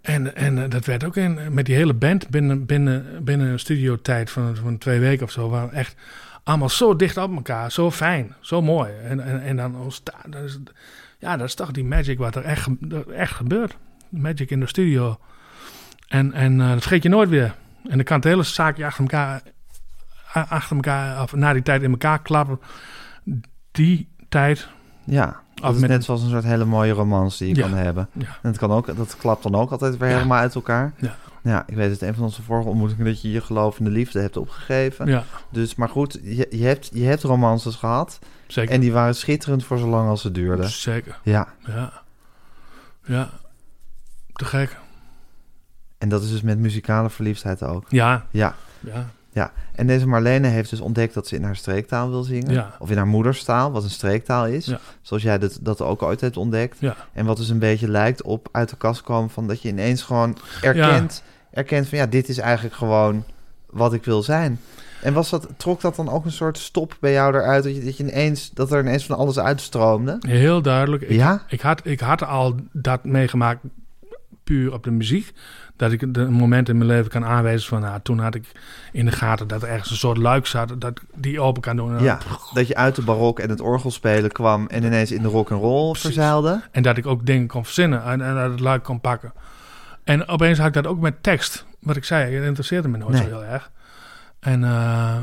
En, 0.00 0.36
en 0.36 0.62
eh, 0.62 0.70
dat 0.70 0.84
werd 0.84 1.04
ook 1.04 1.16
in, 1.16 1.38
met 1.50 1.66
die 1.66 1.74
hele 1.74 1.94
band 1.94 2.28
binnen, 2.28 2.66
binnen, 2.66 3.24
binnen 3.24 3.48
een 3.48 3.58
studiotijd 3.58 4.30
van, 4.30 4.56
van 4.56 4.78
twee 4.78 5.00
weken 5.00 5.24
of 5.24 5.30
zo. 5.30 5.48
Waren 5.48 5.72
echt 5.72 5.94
allemaal 6.42 6.68
zo 6.68 6.96
dicht 6.96 7.16
op 7.16 7.34
elkaar. 7.34 7.72
Zo 7.72 7.90
fijn, 7.90 8.34
zo 8.40 8.62
mooi. 8.62 8.92
En, 9.04 9.20
en, 9.20 9.42
en 9.42 9.56
dan 9.56 9.76
ontstaan. 9.76 10.30
Dat 10.30 10.42
is, 10.42 10.58
ja, 11.18 11.36
dat 11.36 11.46
is 11.46 11.54
toch 11.54 11.70
die 11.70 11.84
magic 11.84 12.18
wat 12.18 12.36
er 12.36 12.44
echt, 12.44 12.68
echt 13.14 13.34
gebeurt. 13.34 13.76
Magic 14.08 14.50
in 14.50 14.60
de 14.60 14.66
studio. 14.66 15.18
En, 16.08 16.32
en 16.32 16.60
eh, 16.60 16.68
dat 16.68 16.80
vergeet 16.80 17.02
je 17.02 17.08
nooit 17.08 17.28
weer. 17.28 17.54
En 17.88 17.96
dan 17.96 18.04
kan 18.04 18.16
het 18.16 18.24
hele 18.24 18.42
zaakje 18.42 18.84
achter 18.84 19.02
elkaar, 19.02 19.42
achter 20.32 20.76
elkaar, 20.76 21.22
of 21.22 21.32
na 21.34 21.52
die 21.52 21.62
tijd 21.62 21.82
in 21.82 21.90
elkaar 21.90 22.22
klappen. 22.22 22.60
Die 23.70 24.08
tijd. 24.28 24.68
Ja, 25.04 25.40
dat 25.54 25.74
is 25.74 25.80
met- 25.80 25.90
net 25.90 26.04
zoals 26.04 26.22
een 26.22 26.30
soort 26.30 26.44
hele 26.44 26.64
mooie 26.64 26.92
romans 26.92 27.38
die 27.38 27.48
je 27.48 27.54
Ja. 27.54 27.60
kan 27.68 27.74
hebben. 27.74 28.08
Ja. 28.12 28.26
En 28.26 28.48
het 28.48 28.58
kan 28.58 28.70
ook, 28.70 28.96
dat 28.96 29.16
klapt 29.16 29.42
dan 29.42 29.54
ook 29.54 29.70
altijd 29.70 29.96
weer 29.96 30.08
Ja. 30.08 30.14
helemaal 30.16 30.38
uit 30.38 30.54
elkaar. 30.54 30.92
Ja. 30.98 31.16
Ja, 31.42 31.62
ik 31.66 31.74
weet 31.74 31.90
het, 31.90 32.02
een 32.02 32.14
van 32.14 32.24
onze 32.24 32.42
vorige 32.42 32.68
ontmoetingen 32.68 33.04
dat 33.04 33.22
je 33.22 33.30
je 33.30 33.40
geloof 33.40 33.78
in 33.78 33.84
de 33.84 33.90
liefde 33.90 34.20
hebt 34.20 34.36
opgegeven. 34.36 35.06
Ja, 35.06 35.24
Dus, 35.50 35.74
maar 35.74 35.88
goed, 35.88 36.18
je, 36.22 36.46
je, 36.50 36.64
hebt, 36.64 36.90
je 36.92 37.04
hebt 37.04 37.22
romances 37.22 37.74
gehad 37.76 38.18
zeker. 38.46 38.74
en 38.74 38.80
die 38.80 38.92
waren 38.92 39.14
schitterend 39.14 39.64
voor 39.64 39.78
zo 39.78 39.88
lang 39.88 40.08
als 40.08 40.20
ze 40.20 40.30
duurden. 40.32 40.68
Zeker, 40.70 41.18
Ja, 41.22 41.48
ja. 41.66 41.92
Ja, 43.04 43.30
te 44.32 44.44
gek. 44.44 44.76
en 45.98 46.08
dat 46.08 46.22
is 46.22 46.30
dus 46.30 46.42
met 46.42 46.58
muzikale 46.58 47.10
verliefdheid 47.10 47.62
ook. 47.62 47.84
Ja, 47.88 48.26
Ja, 48.30 48.54
ja, 48.80 49.10
ja. 49.38 49.52
En 49.74 49.86
deze 49.86 50.06
Marlene 50.06 50.46
heeft 50.46 50.70
dus 50.70 50.80
ontdekt 50.80 51.14
dat 51.14 51.26
ze 51.26 51.36
in 51.36 51.42
haar 51.44 51.56
streektaal 51.56 52.10
wil 52.10 52.22
zingen. 52.22 52.52
Ja. 52.52 52.74
Of 52.78 52.90
in 52.90 52.96
haar 52.96 53.06
moederstaal, 53.06 53.72
wat 53.72 53.84
een 53.84 53.90
streektaal 53.90 54.46
is. 54.46 54.66
Ja. 54.66 54.80
Zoals 55.02 55.22
jij 55.22 55.38
dat, 55.38 55.58
dat 55.60 55.80
ook 55.82 56.02
ooit 56.02 56.20
hebt 56.20 56.36
ontdekt. 56.36 56.76
ja. 56.78 56.96
En 57.12 57.24
wat 57.24 57.36
dus 57.36 57.48
een 57.48 57.58
beetje 57.58 57.88
lijkt 57.88 58.22
op 58.22 58.48
uit 58.52 58.68
de 58.68 58.76
kast 58.76 59.02
komen 59.02 59.30
van 59.30 59.46
dat 59.46 59.62
je 59.62 59.68
ineens 59.68 60.02
gewoon 60.02 60.36
erkent, 60.62 61.22
erkent 61.50 61.88
van 61.88 61.98
ja, 61.98 62.06
dit 62.06 62.28
is 62.28 62.38
eigenlijk 62.38 62.74
gewoon 62.76 63.24
wat 63.70 63.92
ik 63.92 64.04
wil 64.04 64.22
zijn. 64.22 64.60
En 65.02 65.12
was 65.12 65.30
dat, 65.30 65.48
trok 65.56 65.80
dat 65.80 65.96
dan 65.96 66.10
ook 66.10 66.24
een 66.24 66.32
soort 66.32 66.58
stop 66.58 66.96
bij 67.00 67.12
jou 67.12 67.34
eruit, 67.34 67.64
dat, 67.64 67.74
je, 67.76 67.84
dat, 67.84 67.96
je 67.96 68.02
ineens, 68.04 68.50
dat 68.50 68.72
er 68.72 68.80
ineens 68.80 69.06
van 69.06 69.16
alles 69.16 69.38
uitstroomde? 69.38 70.16
Heel 70.26 70.62
duidelijk. 70.62 71.02
Ik, 71.02 71.10
Ja? 71.10 71.42
ik, 71.48 71.60
had, 71.60 71.80
ik 71.84 72.00
had 72.00 72.24
al 72.24 72.54
dat 72.72 73.04
meegemaakt 73.04 73.60
puur 74.48 74.72
op 74.72 74.84
de 74.84 74.90
muziek. 74.90 75.32
Dat 75.76 75.92
ik 75.92 76.14
de- 76.14 76.20
een 76.20 76.32
moment 76.32 76.68
in 76.68 76.76
mijn 76.76 76.88
leven 76.90 77.10
kan 77.10 77.24
aanwijzen 77.24 77.68
van... 77.68 77.80
Nou, 77.80 78.00
toen 78.02 78.18
had 78.18 78.34
ik 78.34 78.52
in 78.92 79.04
de 79.04 79.12
gaten 79.12 79.48
dat 79.48 79.62
er 79.62 79.68
ergens 79.68 79.90
een 79.90 79.96
soort 79.96 80.16
luik 80.16 80.46
zat... 80.46 80.74
dat 80.78 81.00
die 81.14 81.40
open 81.40 81.62
kan 81.62 81.76
doen. 81.76 81.96
En, 81.96 82.02
Ja, 82.04 82.18
dat 82.54 82.66
je 82.66 82.74
uit 82.76 82.94
de 82.94 83.02
barok 83.02 83.38
en 83.38 83.48
het 83.50 83.60
orgelspelen 83.60 84.32
kwam 84.32 84.66
en 84.66 84.84
ineens 84.84 85.12
in 85.12 85.22
de 85.22 85.28
rock 85.28 85.50
and 85.50 85.60
roll 85.62 85.90
Precies. 85.90 86.02
verzeilde. 86.14 86.62
en 86.70 86.82
dat 86.82 86.96
ik 86.96 87.06
ook 87.06 87.26
dingen 87.26 87.46
kon 87.46 87.64
verzinnen 87.64 88.02
en, 88.04 88.20
en 88.22 88.34
dat 88.34 88.50
het 88.50 88.60
luik 88.60 88.82
kon 88.82 89.00
pakken. 89.00 89.32
En 90.04 90.28
opeens 90.28 90.58
had 90.58 90.66
ik 90.66 90.72
dat 90.72 90.86
ook 90.86 91.00
met 91.00 91.22
tekst. 91.22 91.64
Wat 91.80 91.96
ik 91.96 92.04
zei, 92.04 92.34
het 92.34 92.44
interesseerde 92.44 92.88
me 92.88 92.96
nooit 92.98 93.12
Nee. 93.12 93.22
zo 93.22 93.28
heel 93.28 93.44
erg. 93.44 93.70
En, 94.40 94.64
eh, 94.64 95.16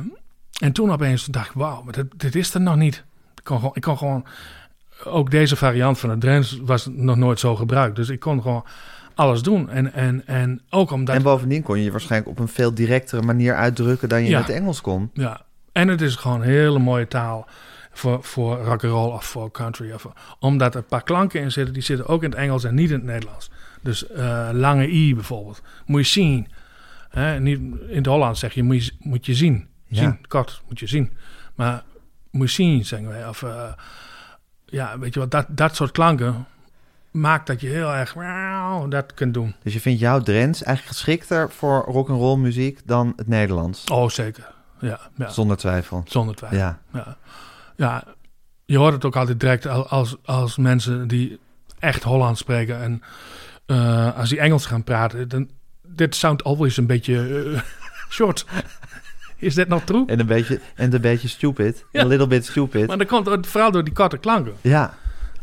en 0.62 0.72
toen 0.72 0.92
opeens 0.92 1.26
dacht 1.26 1.48
ik, 1.48 1.54
wauw, 1.56 1.84
dit, 1.92 2.06
dit 2.18 2.36
is 2.36 2.54
er 2.54 2.62
nog 2.62 2.76
niet. 2.76 3.04
Ik 3.36 3.44
kon, 3.44 3.58
gewoon, 3.58 3.76
ik 3.76 3.82
kon 3.82 3.98
gewoon... 3.98 4.26
Ook 5.04 5.32
deze 5.32 5.56
variant 5.56 6.00
van 6.00 6.10
het 6.10 6.22
Drents 6.22 6.60
was 6.64 6.88
nog 6.92 7.16
nooit 7.16 7.40
zo 7.40 7.56
gebruikt. 7.56 7.96
Dus 7.96 8.10
ik 8.10 8.20
kon 8.20 8.42
gewoon 8.42 8.66
alles 9.16 9.42
doen. 9.42 9.70
En, 9.70 9.94
en, 9.94 10.28
en 10.28 10.62
ook 10.70 10.92
omdat... 10.92 11.16
En 11.16 11.24
bovendien 11.24 11.64
kon 11.64 11.78
je 11.78 11.84
je 11.84 11.92
waarschijnlijk 11.92 12.32
op 12.32 12.40
een 12.40 12.48
veel 12.48 12.74
directere 12.74 13.22
manier 13.22 13.56
uitdrukken 13.56 14.10
dan 14.10 14.24
je 14.24 14.30
Ja. 14.30 14.40
met 14.40 14.50
Engels 14.50 14.82
kon. 14.82 15.10
Ja, 15.14 15.42
en 15.72 15.88
het 15.88 16.02
is 16.02 16.16
gewoon 16.16 16.42
een 16.42 16.48
hele 16.48 16.80
mooie 16.80 17.08
taal 17.08 17.48
voor, 17.92 18.24
voor 18.24 18.58
rock 18.58 18.84
and 18.84 18.94
roll 18.94 19.12
of 19.12 19.26
voor 19.26 19.52
country. 19.52 19.92
Of, 19.92 20.08
omdat 20.40 20.74
er 20.74 20.80
een 20.80 20.88
paar 20.88 21.04
klanken 21.04 21.42
in 21.42 21.52
zitten, 21.52 21.74
die 21.74 21.84
zitten 21.84 22.08
ook 22.08 22.24
in 22.24 22.30
het 22.30 22.40
Engels 22.40 22.64
en 22.64 22.76
niet 22.76 22.90
in 22.90 22.96
het 22.96 23.06
Nederlands. 23.06 23.50
Dus 23.82 24.08
eh, 24.08 24.50
lange 24.54 24.88
i 24.92 25.14
bijvoorbeeld. 25.16 25.62
Moet 25.86 26.02
je 26.02 26.12
zien. 26.12 26.48
Hè, 27.10 27.40
niet, 27.40 27.60
in 27.88 27.98
het 27.98 28.06
Hollands 28.06 28.40
zeg 28.40 28.54
je 28.54 28.64
moet, 28.64 28.86
je 28.86 28.92
moet 29.00 29.26
je 29.26 29.34
zien. 29.34 29.68
Ja. 29.88 30.02
Zien, 30.02 30.28
kort, 30.28 30.62
moet 30.68 30.80
je 30.80 30.88
zien. 30.88 31.12
Maar 31.56 31.84
moet 32.32 32.48
je 32.48 32.54
zien, 32.54 32.86
zeggen 32.86 33.08
wij. 33.08 33.28
Of 33.28 33.44
eh, 33.44 33.72
ja, 34.66 35.00
weet 35.00 35.14
je 35.14 35.20
wat, 35.20 35.32
dat, 35.32 35.46
dat 35.50 35.76
soort 35.76 35.92
klanken 35.92 36.46
maakt 37.16 37.48
dat 37.48 37.62
je 37.62 37.68
heel 37.68 37.94
erg 37.94 38.14
dat 38.90 39.14
kunt 39.14 39.34
doen. 39.34 39.56
Dus 39.64 39.74
je 39.74 39.80
vindt 39.80 40.00
jouw 40.00 40.20
Drents 40.22 40.64
eigenlijk 40.64 40.98
geschikter 40.98 41.52
voor 41.52 41.84
rock 41.88 42.10
and 42.10 42.20
roll 42.20 42.38
muziek 42.38 42.80
dan 42.86 43.14
het 43.16 43.28
Nederlands? 43.28 43.84
Oh, 43.84 44.10
zeker. 44.10 44.54
Ja, 44.80 45.00
ja 45.16 45.30
Zonder 45.30 45.58
twijfel. 45.58 46.04
zonder 46.08 46.36
twijfel. 46.36 46.58
Ja. 46.60 46.80
Ja. 46.94 47.18
ja, 47.76 48.04
je 48.66 48.78
hoort 48.78 48.94
het 48.94 49.06
ook 49.06 49.16
altijd 49.16 49.40
direct 49.40 49.66
al- 49.68 49.88
als, 49.88 50.16
als 50.26 50.58
mensen 50.58 51.08
die 51.08 51.40
echt 51.80 52.04
Hollands 52.04 52.40
spreken 52.40 52.82
en 52.82 53.02
eh, 53.66 54.18
als 54.18 54.30
die 54.30 54.40
Engels 54.40 54.66
gaan 54.66 54.84
praten, 54.84 55.28
dan 55.30 55.50
dit 55.88 56.16
soundt 56.16 56.44
always 56.44 56.78
een 56.78 56.88
beetje 56.88 57.44
eh, 57.54 57.62
short. 58.16 58.46
Is 59.38 59.56
dit 59.56 59.68
nog 59.68 59.84
true? 59.84 60.04
En 60.08 60.20
een 60.20 60.26
beetje, 60.26 60.60
en 60.76 60.94
een 60.94 61.02
beetje 61.02 61.28
stupid. 61.28 61.86
Ja. 61.92 62.02
A 62.02 62.06
little 62.06 62.28
bit 62.28 62.46
stupid. 62.46 62.88
Maar 62.88 62.98
dat 62.98 63.08
komt 63.08 63.30
ook 63.30 63.46
vooral 63.46 63.72
door 63.72 63.84
die 63.84 63.94
korte 63.94 64.18
klanken. 64.18 64.54
Ja, 64.62 64.94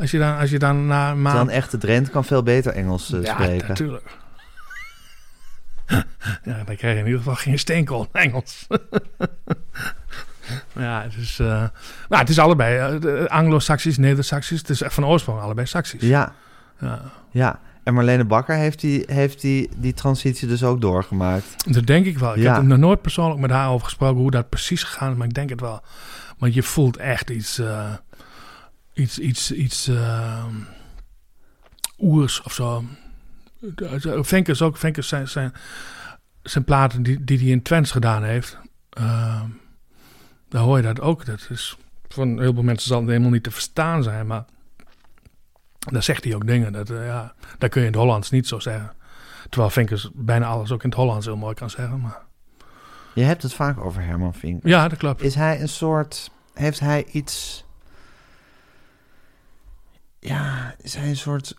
Als 0.02 0.10
je 0.10 0.18
dan, 0.18 0.38
als 0.38 0.50
je 0.50 0.58
dan 0.58 0.86
na 0.86 1.10
een 1.10 1.22
maand... 1.22 1.48
een 1.48 1.54
echte 1.54 1.78
Drent 1.78 2.10
kan 2.10 2.24
veel 2.24 2.42
beter 2.42 2.72
Engels 2.72 3.12
eh, 3.12 3.22
ja, 3.22 3.34
spreken. 3.34 3.68
natuurlijk. 3.68 4.04
ja, 6.44 6.62
dan 6.64 6.76
krijg 6.76 6.80
je 6.94 7.00
in 7.00 7.04
ieder 7.04 7.18
geval 7.18 7.34
geen 7.34 7.58
steenkool 7.58 8.08
in 8.12 8.20
Engels. 8.20 8.66
ja, 10.76 11.02
het 11.02 11.14
is, 11.16 11.36
nou, 11.38 11.68
het 12.08 12.28
is 12.28 12.38
allebei. 12.38 12.98
eh, 13.06 13.24
Anglo-Saxisch, 13.26 13.98
Neder-Saxisch. 13.98 14.58
Het 14.60 14.70
is 14.70 14.82
echt 14.82 14.94
van 14.94 15.06
oorsprong 15.06 15.40
allebei 15.40 15.66
Saxisch. 15.66 16.02
Ja, 16.02 16.32
Ja. 16.78 17.00
ja. 17.30 17.60
En 17.82 17.94
Marlene 17.94 18.24
Bakker 18.24 18.54
heeft, 18.56 18.80
die, 18.80 19.02
heeft 19.06 19.40
die, 19.40 19.70
die 19.76 19.94
transitie 19.94 20.48
dus 20.48 20.64
ook 20.64 20.80
doorgemaakt. 20.80 21.74
Dat 21.74 21.86
denk 21.86 22.06
ik 22.06 22.18
wel. 22.18 22.36
Ik 22.36 22.42
Ja. 22.42 22.52
heb 22.52 22.62
er 22.62 22.68
nog 22.68 22.78
nooit 22.78 23.02
persoonlijk 23.02 23.40
met 23.40 23.50
haar 23.50 23.68
over 23.68 23.84
gesproken 23.84 24.20
hoe 24.20 24.30
dat 24.30 24.48
precies 24.48 24.82
gegaan 24.82 25.10
is, 25.10 25.16
maar 25.16 25.26
ik 25.26 25.34
denk 25.34 25.50
het 25.50 25.60
wel. 25.60 25.82
Want 26.38 26.54
je 26.54 26.62
voelt 26.62 26.96
echt 26.96 27.30
iets, 27.30 27.58
iets, 28.94 29.18
iets, 29.18 29.52
iets 29.52 29.88
eh, 29.88 30.44
oers 31.98 32.42
of 32.42 32.52
zo. 32.52 32.84
Venkers 34.22 34.62
ook, 34.62 34.76
Venkers 34.76 35.08
zijn, 35.08 35.28
zijn, 35.28 35.52
zijn 36.42 36.64
platen 36.64 37.02
die, 37.02 37.24
die 37.24 37.38
hij 37.38 37.48
in 37.48 37.62
Twents 37.62 37.90
gedaan 37.90 38.22
heeft. 38.22 38.58
eh, 38.90 39.42
daar 40.48 40.62
hoor 40.62 40.76
je 40.76 40.82
dat 40.82 41.00
ook. 41.00 41.24
Dat 41.24 41.46
is, 41.50 41.76
van 42.08 42.40
heel 42.40 42.54
veel 42.54 42.62
mensen 42.62 42.88
zal 42.88 43.00
het 43.00 43.08
helemaal 43.08 43.30
niet 43.30 43.42
te 43.42 43.50
verstaan 43.50 44.02
zijn, 44.02 44.26
maar 44.26 44.44
daar 45.78 46.02
zegt 46.02 46.24
hij 46.24 46.34
ook 46.34 46.46
dingen. 46.46 46.72
Dat, 46.72 46.90
eh, 46.90 47.06
ja, 47.06 47.34
dat 47.58 47.70
kun 47.70 47.80
je 47.80 47.86
in 47.86 47.92
het 47.92 48.02
Hollands 48.02 48.30
niet 48.30 48.46
zo 48.46 48.58
zeggen. 48.58 48.92
Terwijl 49.48 49.70
Vinkers 49.70 50.10
bijna 50.14 50.46
alles 50.46 50.70
ook 50.70 50.82
in 50.82 50.88
het 50.88 50.98
Hollands 50.98 51.26
heel 51.26 51.36
mooi 51.36 51.54
kan 51.54 51.70
zeggen. 51.70 52.00
Maar... 52.00 52.22
Je 53.14 53.22
hebt 53.22 53.42
het 53.42 53.54
vaak 53.54 53.80
over 53.80 54.02
Herman 54.02 54.34
Vink. 54.34 54.66
Ja, 54.66 54.88
dat 54.88 54.98
klopt. 54.98 55.22
Is 55.22 55.34
hij 55.34 55.60
een 55.60 55.68
soort... 55.68 56.30
Heeft 56.54 56.80
hij 56.80 57.04
iets... 57.04 57.64
Ja, 60.24 60.74
hij 60.96 61.08
een 61.08 61.16
soort 61.16 61.54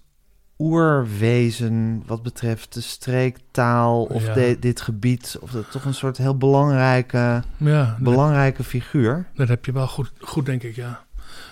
oerwezen 0.60 2.04
wat 2.06 2.24
betreft 2.24 2.74
de 2.74 2.82
streektaal 2.82 4.04
of 4.04 4.26
Ja. 4.26 4.34
de- 4.34 4.58
dit 4.60 4.82
gebied? 4.82 5.38
Of 5.40 5.52
dat 5.52 5.72
toch 5.72 5.86
een 5.86 5.94
soort 5.94 6.18
heel 6.18 6.38
belangrijke, 6.38 7.44
Ja, 7.58 7.98
belangrijke 8.00 8.64
figuur? 8.64 9.26
dat 9.36 9.48
heb 9.48 9.66
je 9.66 9.72
wel 9.72 9.88
goed, 9.88 10.12
goed, 10.20 10.46
denk 10.46 10.64
ik, 10.64 10.76
ja. 10.76 11.06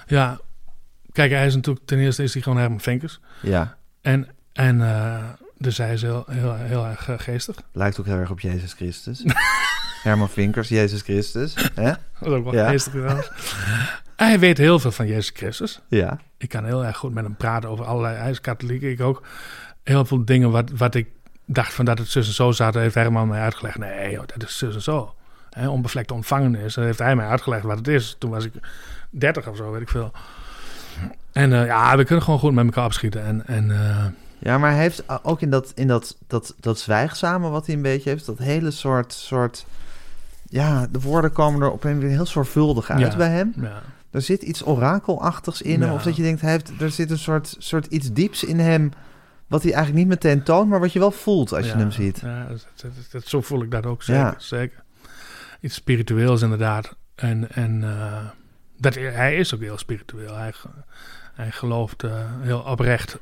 Ja, 0.08 0.40
kijk, 1.12 1.32
hij 1.32 1.46
is 1.46 1.56
natuurlijk... 1.56 1.86
Ten 1.86 2.00
eerste 2.00 2.24
is 2.24 2.34
hij 2.34 2.42
gewoon 2.42 2.58
Herman 2.58 2.80
Vinkers. 2.80 3.20
Ja, 3.42 3.78
En, 4.02 4.28
en 4.54 4.82
eh, 4.82 5.24
dus 5.58 5.78
hij 5.78 5.94
is 5.94 6.02
heel, 6.02 6.24
heel, 6.30 6.56
heel 6.56 6.86
erg 6.86 7.10
eh, 7.10 7.20
geestig. 7.20 7.56
lijkt 7.72 8.00
ook 8.00 8.06
heel 8.06 8.18
erg 8.18 8.32
op 8.32 8.40
Jezus 8.40 8.74
Christus. 8.74 9.24
Herman 10.04 10.30
Vinkers, 10.30 10.70
Jezus 10.70 11.02
Christus. 11.02 11.54
Hè? 11.76 11.84
Dat 11.92 11.98
is 12.22 12.28
ook 12.28 12.44
wel 12.44 12.54
Ja. 12.54 12.70
geestig 12.70 12.94
trouwens. 12.94 13.32
hij 14.16 14.40
weet 14.40 14.58
heel 14.58 14.80
veel 14.80 14.92
van 14.92 15.08
Jezus 15.08 15.32
Christus. 15.34 15.82
Ja, 15.88 16.20
Ik 16.38 16.50
kan 16.50 16.66
heel 16.66 16.86
erg 16.86 16.98
goed 16.98 17.14
met 17.14 17.24
hem 17.24 17.36
praten 17.36 17.70
over 17.70 17.86
allerlei... 17.86 18.16
Hij 18.18 18.30
is 18.30 18.42
katholiek, 18.42 18.82
ik 18.82 19.02
ook. 19.02 19.24
Heel 19.84 20.06
veel 20.06 20.26
dingen 20.26 20.52
wat, 20.52 20.70
wat 20.72 20.96
ik 20.96 21.08
dacht 21.46 21.74
van 21.74 21.86
dat 21.86 21.98
het 21.98 22.08
zus 22.08 22.28
en 22.28 22.34
zo 22.34 22.52
zat... 22.52 22.74
heeft 22.74 22.96
Herman 22.96 23.28
mij 23.28 23.42
uitgelegd. 23.42 23.78
Nee, 23.78 24.12
joh, 24.12 24.24
dat 24.28 24.44
is 24.50 24.58
zus 24.58 24.76
en 24.76 24.82
zo. 24.82 25.14
hè, 25.50 25.68
onbevlekte 25.70 26.14
ontvangen 26.14 26.56
is. 26.56 26.74
Dan 26.74 26.84
heeft 26.84 27.00
hij 27.00 27.16
mij 27.16 27.28
uitgelegd 27.28 27.64
wat 27.64 27.78
het 27.78 27.88
is. 27.88 28.16
Toen 28.20 28.30
was 28.32 28.46
ik 28.46 28.54
30 29.10 29.48
of 29.48 29.58
zo, 29.58 29.72
weet 29.72 29.82
ik 29.82 29.90
veel. 29.90 30.12
En 31.32 31.54
eh, 31.54 31.66
ja, 31.66 31.98
we 31.98 32.04
kunnen 32.04 32.24
gewoon 32.24 32.40
goed 32.40 32.54
met 32.54 32.66
elkaar 32.66 32.86
opschieten. 32.86 33.24
En, 33.24 33.48
en 33.48 33.72
eh, 33.72 34.06
Ja, 34.40 34.58
maar 34.58 34.72
hij 34.72 34.80
heeft 34.80 35.04
ook 35.24 35.42
in 35.42 35.50
dat, 35.50 35.72
in 35.76 35.88
dat, 35.88 36.16
dat, 36.28 36.56
dat 36.60 36.80
zwijgzame 36.80 37.50
wat 37.50 37.66
hij 37.66 37.76
een 37.76 37.82
beetje 37.82 38.10
heeft, 38.10 38.26
dat 38.26 38.38
hele 38.38 38.72
soort, 38.72 39.14
soort... 39.14 39.66
Ja, 40.50 40.88
de 40.92 41.00
woorden 41.00 41.32
komen 41.32 41.62
er 41.62 41.72
op 41.72 41.84
een 41.84 42.02
heel 42.10 42.26
zorgvuldig 42.26 42.90
uit 42.90 43.00
Ja. 43.12 43.16
bij 43.18 43.30
hem. 43.30 43.54
ja, 43.62 43.82
Er 44.12 44.22
zit 44.22 44.42
iets 44.42 44.66
orakelachtigs 44.66 45.62
in 45.62 45.82
hem. 45.82 45.92
Of 45.92 46.04
dat 46.04 46.16
je 46.16 46.22
denkt, 46.24 46.42
hij 46.42 46.52
heeft, 46.52 46.82
er 46.82 46.92
zit 46.92 47.12
een 47.12 47.18
soort, 47.20 47.56
soort 47.60 47.86
iets 47.86 48.12
dieps 48.14 48.44
in 48.44 48.60
hem... 48.60 48.92
wat 49.48 49.64
hij 49.64 49.74
eigenlijk 49.74 50.06
niet 50.08 50.14
meteen 50.24 50.44
toont, 50.44 50.70
maar 50.70 50.80
wat 50.80 50.94
je 50.94 51.00
wel 51.00 51.12
voelt 51.12 51.54
als 51.54 51.66
je 51.66 51.72
hem 51.76 51.92
ziet. 51.92 52.20
Ja, 52.20 52.48
dat, 52.48 52.68
dat- 52.82 52.92
dat- 53.12 53.26
zo 53.28 53.42
voel 53.42 53.62
ik 53.64 53.72
dat 53.72 53.86
ook 53.86 54.04
zeker. 54.04 54.22
Ja. 54.22 54.36
zeker. 54.38 54.84
Iets 55.62 55.76
spiritueels 55.76 56.42
inderdaad. 56.42 56.96
En, 57.16 57.52
en 57.52 57.84
eh, 57.84 58.28
dat, 58.78 58.96
hij 58.96 59.36
is 59.36 59.54
ook 59.56 59.62
heel 59.62 59.78
spiritueel. 59.78 60.36
Hij, 60.36 60.54
hij 61.34 61.52
gelooft 61.52 62.04
eh, 62.04 62.12
heel 62.40 62.60
oprecht 62.60 63.20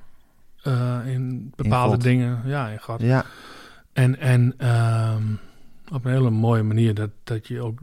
eh, 0.63 0.97
in 1.05 1.53
bepaalde 1.55 1.97
dingen. 1.97 2.41
Ja, 2.45 2.67
in 2.67 2.79
God. 2.81 3.01
Ja, 3.01 3.25
En, 3.93 4.19
en 4.19 4.53
ehm, 4.57 5.23
op 5.91 6.05
een 6.05 6.11
hele 6.11 6.29
mooie 6.29 6.63
manier 6.63 6.93
dat, 6.93 7.09
dat 7.23 7.47
je 7.47 7.61
ook. 7.61 7.79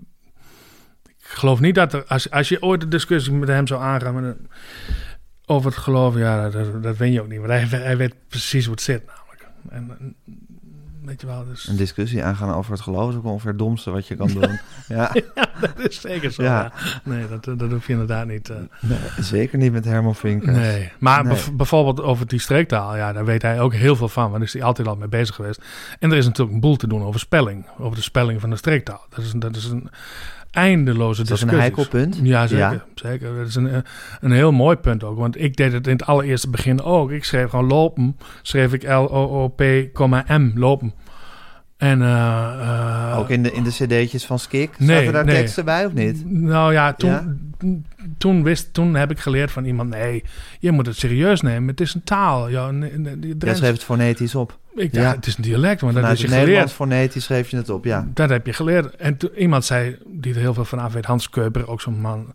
Ik 1.30 1.36
geloof 1.38 1.60
niet 1.60 1.74
dat 1.74 1.92
er. 1.92 2.04
Als, 2.04 2.30
als 2.30 2.48
je 2.48 2.62
ooit 2.62 2.82
een 2.82 2.88
discussie 2.88 3.32
met 3.32 3.48
hem 3.48 3.66
zou 3.66 3.82
aangaan. 3.82 4.14
Met 4.22 4.36
over 5.46 5.70
het 5.70 5.80
geloven, 5.80 6.20
ja, 6.20 6.50
dat, 6.50 6.82
dat 6.82 6.96
win 6.96 7.12
je 7.12 7.20
ook 7.20 7.28
niet. 7.28 7.38
Want 7.38 7.50
hij, 7.50 7.80
hij 7.80 7.96
weet 7.96 8.14
precies 8.28 8.64
hoe 8.64 8.74
het 8.74 8.82
zit, 8.82 9.02
namelijk. 9.06 9.46
En, 9.68 10.14
weet 11.04 11.20
je 11.20 11.26
wel, 11.26 11.44
dus. 11.44 11.68
een 11.68 11.76
discussie 11.76 12.24
aangaan 12.24 12.54
over 12.54 12.72
het 12.72 12.80
geloof 12.80 13.10
is 13.10 13.16
ook 13.16 13.24
ongeveer 13.24 13.50
het 13.50 13.58
domste 13.58 13.90
wat 13.90 14.06
je 14.06 14.14
kan 14.14 14.28
doen. 14.28 14.58
ja, 14.88 15.12
dat 15.60 15.78
is 15.88 16.00
zeker 16.00 16.30
zo. 16.32 16.42
Ja. 16.42 16.62
Ja. 16.62 17.00
Nee, 17.04 17.24
dat, 17.28 17.58
dat 17.58 17.70
hoef 17.70 17.86
je 17.86 17.92
inderdaad 17.92 18.26
niet. 18.26 18.50
eh, 18.50 18.56
nee, 18.80 18.98
zeker 19.20 19.58
niet 19.58 19.72
met 19.72 19.84
Herman 19.84 20.14
Vinkers. 20.14 20.56
Nee, 20.56 20.92
maar 20.98 21.24
Nee. 21.24 21.52
bijvoorbeeld 21.52 22.00
over 22.02 22.26
die 22.26 22.40
streektaal, 22.40 22.96
ja, 22.96 23.12
daar 23.12 23.24
weet 23.24 23.42
hij 23.42 23.60
ook 23.60 23.74
heel 23.74 23.96
veel 23.96 24.08
van, 24.08 24.30
want 24.30 24.42
is 24.42 24.52
hij 24.52 24.62
altijd 24.62 24.88
al 24.88 24.96
mee 24.96 25.08
bezig 25.08 25.34
geweest. 25.34 25.62
En 25.98 26.10
er 26.10 26.16
is 26.16 26.24
natuurlijk 26.26 26.54
een 26.54 26.60
boel 26.60 26.76
te 26.76 26.86
doen 26.88 27.02
over 27.02 27.20
spelling, 27.20 27.66
over 27.78 27.96
de 27.96 28.02
spelling 28.02 28.40
van 28.40 28.50
de 28.50 28.56
streektaal. 28.56 29.06
Dat 29.08 29.18
is, 29.24 29.32
een- 29.32 29.38
dat 29.38 29.56
is 29.56 29.64
een 29.64 29.90
eindeloze 30.56 31.22
Is 31.22 31.28
dat 31.28 31.40
een 31.40 31.46
discussie. 31.48 31.58
heikel 31.60 31.88
punt? 31.88 32.20
Ja, 32.22 32.46
zeker. 32.46 32.72
Ja. 32.72 32.84
zeker. 32.94 33.36
Dat 33.36 33.46
is 33.46 33.54
een, 33.54 33.68
eh, 33.68 33.78
een 34.20 34.32
heel 34.32 34.52
mooi 34.52 34.76
punt 34.76 35.04
ook, 35.04 35.18
want 35.18 35.40
ik 35.40 35.56
deed 35.56 35.72
het 35.72 35.86
in 35.86 35.92
het 35.92 36.06
allereerste 36.06 36.50
begin 36.50 36.82
ook. 36.82 37.10
Ik 37.10 37.24
schreef 37.24 37.50
gewoon 37.50 37.66
lopen, 37.66 38.16
schreef 38.42 38.72
ik 38.72 38.82
L-O-O-P, 38.82 39.60
M, 40.28 40.50
lopen. 40.54 40.92
En, 41.76 42.02
eh, 42.02 43.08
eh, 43.10 43.18
Ook 43.18 43.30
in 43.30 43.42
de, 43.42 43.52
in 43.52 43.62
de 43.64 43.70
cd'tjes 43.70 44.24
van 44.26 44.38
Skik? 44.38 44.78
Nee, 44.78 44.96
Zaten 44.96 45.12
daar 45.12 45.24
nee. 45.24 45.34
teksten 45.36 45.64
bij 45.64 45.86
of 45.86 45.92
niet? 45.92 46.30
Nou 46.30 46.72
ja, 46.72 46.92
toen, 46.92 47.10
Ja? 47.10 47.24
Toen, 48.18 48.42
wist, 48.42 48.74
toen 48.74 48.94
heb 48.94 49.10
ik 49.10 49.18
geleerd 49.18 49.50
van 49.50 49.64
iemand... 49.64 49.90
nee, 49.90 50.24
je 50.60 50.72
moet 50.72 50.86
het 50.86 50.96
serieus 50.96 51.40
nemen. 51.40 51.68
Het 51.68 51.80
is 51.80 51.94
een 51.94 52.04
taal. 52.04 52.48
Ja, 52.48 52.70
Drents- 53.38 53.58
schreef 53.58 53.72
het 53.72 53.84
fonetisch 53.84 54.34
op. 54.34 54.58
ik 54.74 54.92
dacht, 54.92 55.06
ja. 55.06 55.14
het 55.14 55.26
is 55.26 55.36
een 55.36 55.42
dialect, 55.42 55.82
maar 55.82 55.92
dat 55.92 56.00
Vanuit 56.00 56.16
is 56.18 56.22
het 56.24 56.32
je 56.32 56.36
Nederlands 56.36 56.72
geleerd. 56.72 56.92
fonetisch 56.92 57.24
schreef 57.24 57.50
je 57.50 57.56
het 57.56 57.70
op, 57.70 57.84
ja. 57.84 58.06
Dat 58.14 58.28
heb 58.28 58.46
je 58.46 58.52
geleerd. 58.52 58.96
En 58.96 59.16
toen, 59.16 59.30
iemand 59.36 59.64
zei, 59.64 59.96
die 60.06 60.34
er 60.34 60.40
heel 60.40 60.54
veel 60.54 60.64
van 60.64 60.78
af 60.78 60.92
weet... 60.92 61.04
Hans 61.04 61.30
Keuper, 61.30 61.68
ook 61.68 61.80
zo'n 61.80 62.00
man... 62.00 62.34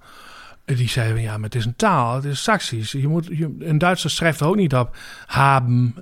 Die 0.65 0.89
zei 0.89 1.11
van, 1.11 1.21
ja, 1.21 1.33
maar 1.33 1.43
het 1.43 1.55
is 1.55 1.65
een 1.65 1.75
taal. 1.75 2.15
Het 2.15 2.25
is 2.25 2.43
Saxisch. 2.43 2.91
Je 2.91 3.07
moet, 3.07 3.27
je, 3.31 3.55
een 3.59 3.77
Duitser 3.77 4.09
schrijft 4.09 4.39
er 4.39 4.47
ook 4.47 4.55
niet 4.55 4.75
op... 4.75 4.95
Haben, 5.25 5.95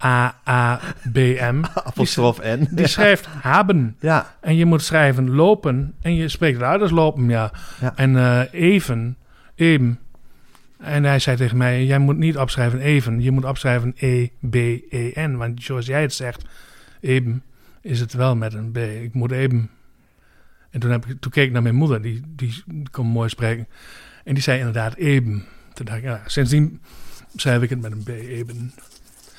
H-A-A-B-M. 0.00 1.62
Apostrof 1.84 2.40
N. 2.42 2.68
Die 2.70 2.86
schrijft 2.86 3.26
haben. 3.26 3.96
Ja, 4.00 4.34
En 4.40 4.56
je 4.56 4.64
moet 4.64 4.82
schrijven 4.82 5.30
lopen. 5.30 5.94
En 6.00 6.14
je 6.14 6.28
spreekt 6.28 6.56
het 6.56 6.66
uit 6.66 6.80
als 6.80 6.90
lopen, 6.90 7.28
ja. 7.28 7.52
Ja. 7.80 7.92
En 7.96 8.16
eh, 8.16 8.42
even, 8.52 9.16
eben. 9.54 9.98
En 10.78 11.04
hij 11.04 11.18
zei 11.18 11.36
tegen 11.36 11.56
mij, 11.56 11.84
jij 11.84 11.98
moet 11.98 12.16
niet 12.16 12.38
opschrijven 12.38 12.80
even. 12.80 13.22
Je 13.22 13.30
moet 13.30 13.44
opschrijven 13.44 13.94
E-B-E-N. 13.96 15.36
Want 15.36 15.62
zoals 15.62 15.86
jij 15.86 16.02
het 16.02 16.14
zegt, 16.14 16.44
eben, 17.00 17.42
is 17.80 18.00
het 18.00 18.12
wel 18.12 18.36
met 18.36 18.54
een 18.54 18.72
B. 18.72 18.76
Ik 18.76 19.14
moet 19.14 19.30
eben. 19.30 19.70
En 20.70 20.80
toen, 20.80 20.90
heb 20.90 21.06
ik, 21.06 21.20
toen 21.20 21.30
keek 21.30 21.46
ik 21.46 21.52
naar 21.52 21.62
mijn 21.62 21.74
moeder, 21.74 22.02
die, 22.02 22.22
die 22.26 22.62
kon 22.90 23.06
mooi 23.06 23.28
spreken. 23.28 23.68
En 24.24 24.34
die 24.34 24.42
zei 24.42 24.58
inderdaad 24.58 24.94
eben. 24.94 25.44
Toen 25.72 25.84
dacht 25.86 25.98
ik, 25.98 26.04
ja, 26.04 26.20
sindsdien 26.26 26.80
schrijf 27.36 27.62
ik 27.62 27.70
het 27.70 27.80
met 27.80 27.92
een 27.92 28.02
B, 28.02 28.08
eben. 28.08 28.72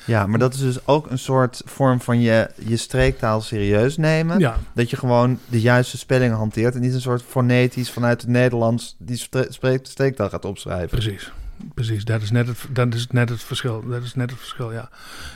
Ja, 0.06 0.26
maar 0.26 0.38
dat 0.38 0.54
is 0.54 0.60
dus 0.60 0.86
ook 0.86 1.10
een 1.10 1.18
soort 1.18 1.62
vorm 1.64 2.00
van 2.00 2.20
je, 2.20 2.50
je 2.66 2.76
streektaal 2.76 3.40
serieus 3.40 3.96
nemen. 3.96 4.38
Ja, 4.38 4.56
Dat 4.74 4.90
je 4.90 4.96
gewoon 4.96 5.38
de 5.48 5.60
juiste 5.60 5.98
spelling 5.98 6.34
hanteert 6.34 6.74
en 6.74 6.80
niet 6.80 6.94
een 6.94 7.00
soort 7.00 7.22
fonetisch 7.22 7.90
vanuit 7.90 8.20
het 8.20 8.30
Nederlands 8.30 8.96
die 8.98 9.16
spreekt- 9.48 9.88
streektaal 9.88 10.28
gaat 10.28 10.44
opschrijven. 10.44 10.88
Precies, 10.98 11.32
precies. 11.74 12.04
Dat 12.04 12.22
is 12.22 12.30
net 12.30 12.46
het, 12.46 12.58
dat 12.70 12.94
is 12.94 13.06
net 13.10 13.28
het 13.28 13.42
verschil. 13.42 13.84
Dat 13.88 14.02
is 14.02 14.14
net 14.14 14.30
het 14.30 14.38
verschil, 14.38 14.72
ja. 14.72 14.88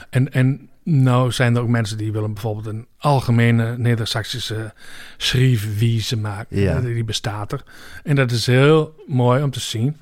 En, 0.09 0.31
en 0.33 0.69
nou 0.83 1.31
zijn 1.31 1.55
er 1.55 1.61
ook 1.61 1.67
mensen 1.67 1.97
die 1.97 2.11
willen 2.11 2.33
bijvoorbeeld 2.33 2.65
een 2.65 2.85
algemene 2.97 3.77
Neder-Saxische 3.77 4.73
schriefwijze 5.17 6.17
maken. 6.17 6.59
Ja. 6.59 6.79
Die 6.79 7.03
bestaat 7.03 7.51
er. 7.51 7.63
En 8.03 8.15
dat 8.15 8.31
is 8.31 8.45
heel 8.45 8.95
mooi 9.07 9.43
om 9.43 9.51
te 9.51 9.59
zien. 9.59 9.97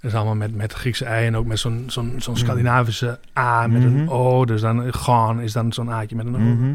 Dat 0.00 0.10
is 0.10 0.16
allemaal 0.16 0.34
met, 0.34 0.54
met 0.54 0.72
Griekse 0.72 1.04
ei 1.04 1.26
en 1.26 1.36
ook 1.36 1.46
met 1.46 1.58
zo'n 1.58 1.84
zo'n 1.86 2.14
zo'n 2.18 2.36
Scandinavische 2.36 3.18
A 3.38 3.66
met 3.66 3.82
Mhm. 3.82 3.98
een 3.98 4.08
O. 4.08 4.44
Dus 4.44 4.60
dan 4.60 4.92
gaan 4.94 5.40
is 5.40 5.52
dan 5.52 5.72
zo'n 5.72 5.90
A'tje 5.92 6.16
met 6.16 6.26
een 6.26 6.34
O. 6.34 6.38
Mhm. 6.38 6.74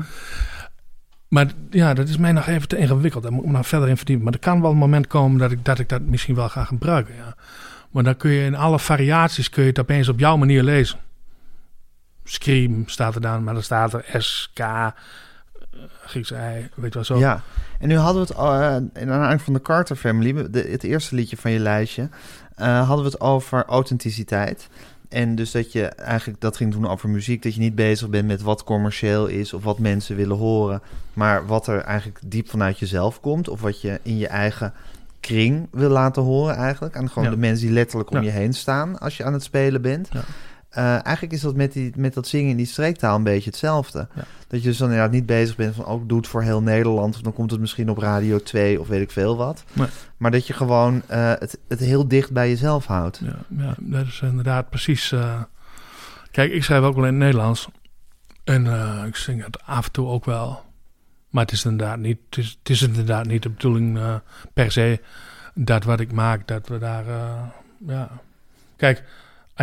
Maar 1.27 1.47
ja, 1.69 1.93
dat 1.93 2.07
is 2.07 2.17
mij 2.17 2.31
nog 2.31 2.47
even 2.47 2.67
te 2.67 2.77
ingewikkeld. 2.77 3.23
Daar 3.23 3.31
moet 3.31 3.43
ik 3.43 3.49
me 3.51 3.57
nog 3.57 3.67
verder 3.67 3.89
in 3.89 3.97
verdiepen. 3.97 4.23
Maar 4.25 4.33
er 4.33 4.39
kan 4.39 4.61
wel 4.61 4.71
een 4.71 4.77
moment 4.77 5.07
komen 5.07 5.39
dat 5.39 5.51
ik 5.51 5.65
dat, 5.65 5.79
ik 5.79 5.89
dat 5.89 6.01
misschien 6.01 6.35
wel 6.35 6.49
ga 6.49 6.63
gebruiken. 6.63 7.15
Ja. 7.15 7.35
Maar 7.91 8.03
dan 8.03 8.17
kun 8.17 8.31
je 8.31 8.45
in 8.45 8.55
alle 8.55 8.79
variaties 8.79 9.49
kun 9.49 9.63
je 9.63 9.69
het 9.69 9.79
opeens 9.79 10.09
op 10.09 10.19
jouw 10.19 10.37
manier 10.37 10.63
lezen. 10.63 10.99
Scream 12.23 12.83
staat 12.87 13.15
er 13.15 13.21
dan, 13.21 13.43
maar 13.43 13.53
dan 13.53 13.63
staat 13.63 13.93
er 13.93 14.05
S, 14.21 14.51
K, 14.53 14.59
eh, 14.59 14.87
Grieks 16.05 16.31
ei, 16.31 16.69
weet 16.75 16.87
je 16.93 16.93
wel 16.93 17.03
zo. 17.03 17.17
Ja, 17.17 17.41
en 17.79 17.87
nu 17.87 17.95
hadden 17.97 18.27
we 18.27 18.33
het 18.33 18.37
uh, 18.37 19.01
in 19.01 19.11
aanleiding 19.11 19.41
van 19.41 19.53
de 19.53 19.61
Carter 19.61 19.95
Family, 19.95 20.49
de, 20.51 20.67
het 20.71 20.83
eerste 20.83 21.15
liedje 21.15 21.37
van 21.37 21.51
je 21.51 21.59
lijstje, 21.59 22.09
eh, 22.55 22.87
hadden 22.87 23.05
we 23.05 23.11
het 23.11 23.21
over 23.21 23.65
authenticiteit. 23.65 24.67
En 25.09 25.35
dus 25.35 25.51
dat 25.51 25.71
je 25.71 25.85
eigenlijk, 25.85 26.41
dat 26.41 26.57
ging 26.57 26.71
toen 26.71 26.87
over 26.87 27.09
muziek, 27.09 27.43
dat 27.43 27.53
je 27.53 27.59
niet 27.59 27.75
bezig 27.75 28.09
bent 28.09 28.27
met 28.27 28.41
wat 28.41 28.63
commercieel 28.63 29.27
is 29.27 29.53
of 29.53 29.63
wat 29.63 29.79
mensen 29.79 30.15
willen 30.15 30.37
horen, 30.37 30.81
maar 31.13 31.45
wat 31.47 31.67
er 31.67 31.81
eigenlijk 31.81 32.19
diep 32.25 32.49
vanuit 32.49 32.79
jezelf 32.79 33.19
komt 33.19 33.49
of 33.49 33.61
wat 33.61 33.81
je 33.81 33.99
in 34.03 34.17
je 34.17 34.27
eigen 34.27 34.73
kring 35.19 35.67
wil 35.71 35.89
laten 35.89 36.23
horen 36.23 36.55
eigenlijk. 36.55 36.95
En 36.95 37.07
gewoon 37.09 37.23
Ja. 37.23 37.29
de 37.29 37.37
mensen 37.39 37.65
die 37.65 37.75
letterlijk 37.75 38.11
om 38.11 38.17
Ja. 38.17 38.23
je 38.23 38.29
heen 38.29 38.53
staan 38.53 38.99
als 38.99 39.17
je 39.17 39.23
aan 39.23 39.33
het 39.33 39.43
spelen 39.43 39.81
bent. 39.81 40.09
Ja. 40.11 40.21
Eh, 40.73 40.91
eigenlijk 40.91 41.31
is 41.31 41.41
dat 41.41 41.55
met, 41.55 41.73
die, 41.73 41.91
met 41.95 42.13
dat 42.13 42.27
zingen 42.27 42.49
in 42.49 42.57
die 42.57 42.65
streektaal 42.65 43.15
een 43.15 43.23
beetje 43.23 43.49
hetzelfde. 43.49 44.07
Ja. 44.15 44.23
Dat 44.47 44.61
je 44.61 44.67
dus 44.67 44.77
dan 44.77 44.87
inderdaad 44.87 45.11
niet 45.11 45.25
bezig 45.25 45.55
bent 45.55 45.75
van... 45.75 45.85
ook 45.85 46.09
doe 46.09 46.17
het 46.17 46.27
voor 46.27 46.41
heel 46.41 46.61
Nederland... 46.61 47.15
of 47.15 47.21
dan 47.21 47.33
komt 47.33 47.51
het 47.51 47.59
misschien 47.59 47.89
op 47.89 47.97
Radio 47.97 48.39
2 48.39 48.79
of 48.79 48.87
weet 48.87 49.01
ik 49.01 49.11
veel 49.11 49.37
wat. 49.37 49.63
Nee. 49.73 49.87
Maar 50.17 50.31
dat 50.31 50.47
je 50.47 50.53
gewoon 50.53 51.01
eh, 51.07 51.29
het, 51.29 51.59
het 51.67 51.79
heel 51.79 52.07
dicht 52.07 52.31
bij 52.31 52.49
jezelf 52.49 52.85
houdt. 52.85 53.21
Ja, 53.23 53.35
ja, 53.57 53.75
dat 53.79 54.05
is 54.05 54.21
inderdaad 54.21 54.69
precies. 54.69 55.11
eh, 55.11 55.41
kijk, 56.31 56.51
ik 56.51 56.63
schrijf 56.63 56.83
ook 56.83 56.95
wel 56.95 57.05
in 57.05 57.13
het 57.13 57.23
Nederlands. 57.23 57.67
En 58.43 58.65
ik 59.07 59.15
zing 59.15 59.43
het 59.45 59.61
af 59.65 59.85
en 59.85 59.91
toe 59.91 60.07
ook 60.07 60.25
wel. 60.25 60.63
Maar 61.29 61.43
het 61.43 61.51
is 61.51 61.65
inderdaad 61.65 61.97
niet, 61.97 62.17
het 62.29 62.37
is, 62.37 62.57
het 62.59 62.69
is 62.69 62.81
inderdaad 62.81 63.25
niet 63.25 63.43
de 63.43 63.49
bedoeling 63.49 63.99
per 64.53 64.71
se 64.71 65.01
dat 65.53 65.83
wat 65.83 65.99
ik 65.99 66.11
maak, 66.11 66.47
dat 66.47 66.67
we 66.67 66.77
daar. 66.77 67.05
ja. 67.87 68.09
Kijk, 68.75 69.03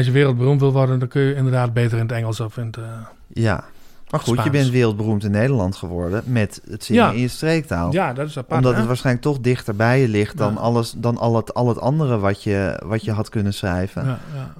als 0.00 0.08
je 0.08 0.14
wereldberoemd 0.14 0.60
wil 0.60 0.72
worden, 0.72 0.98
dan 0.98 1.08
kun 1.08 1.22
je 1.22 1.34
inderdaad 1.34 1.72
beter 1.72 1.98
in 1.98 2.04
het 2.04 2.12
Engels 2.12 2.40
of 2.40 2.56
in 2.56 2.66
het. 2.66 2.76
eh, 2.76 2.82
Ja. 3.28 3.64
Maar 4.10 4.20
goed, 4.20 4.42
je 4.44 4.50
bent 4.50 4.70
wereldberoemd 4.70 5.24
in 5.24 5.30
Nederland 5.30 5.76
geworden... 5.76 6.22
met 6.26 6.60
het 6.70 6.84
zingen 6.84 7.02
Ja. 7.02 7.10
in 7.10 7.18
je 7.20 7.28
streektaal. 7.28 7.92
ja, 7.92 8.12
dat 8.12 8.28
is 8.28 8.38
apart. 8.38 8.56
Omdat 8.56 8.72
hè? 8.72 8.78
het 8.78 8.86
waarschijnlijk 8.86 9.24
toch 9.24 9.40
dichter 9.40 9.76
bij 9.76 10.00
je 10.00 10.08
ligt... 10.08 10.36
dan, 10.36 10.52
Ja. 10.52 10.58
alles, 10.58 10.92
dan 10.96 11.18
al, 11.18 11.36
het, 11.36 11.54
al 11.54 11.68
het 11.68 11.80
andere 11.80 12.18
wat 12.18 12.42
je, 12.42 12.82
wat 12.86 13.04
je 13.04 13.12
had 13.12 13.28
kunnen 13.28 13.54
schrijven... 13.54 14.04
Ja, 14.04 14.18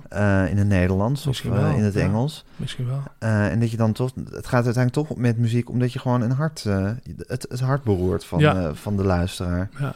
ja, 0.09 0.44
eh, 0.44 0.50
in 0.50 0.59
het 0.59 0.66
Nederlands 0.66 1.20
of 1.20 1.26
Misschien 1.26 1.53
eh, 1.53 1.62
wel, 1.62 1.70
in 1.72 1.83
het. 1.83 1.96
Engels. 1.96 2.44
misschien 2.57 2.87
wel. 2.87 3.03
En 3.18 3.61
dat 3.61 3.70
je 3.70 3.76
dan 3.76 3.92
toch, 3.92 4.11
het 4.31 4.46
gaat 4.46 4.64
uiteindelijk 4.64 5.09
toch 5.09 5.18
met 5.18 5.38
muziek, 5.38 5.68
omdat 5.70 5.92
je 5.92 5.98
gewoon 5.98 6.20
een 6.20 6.33
hart, 6.33 6.64
het, 7.26 7.46
het 7.48 7.61
hart 7.61 7.83
beroert 7.83 8.24
van, 8.24 8.70
van 8.76 8.96
de 8.96 9.05
luisteraar. 9.05 9.68
Ja. 9.79 9.94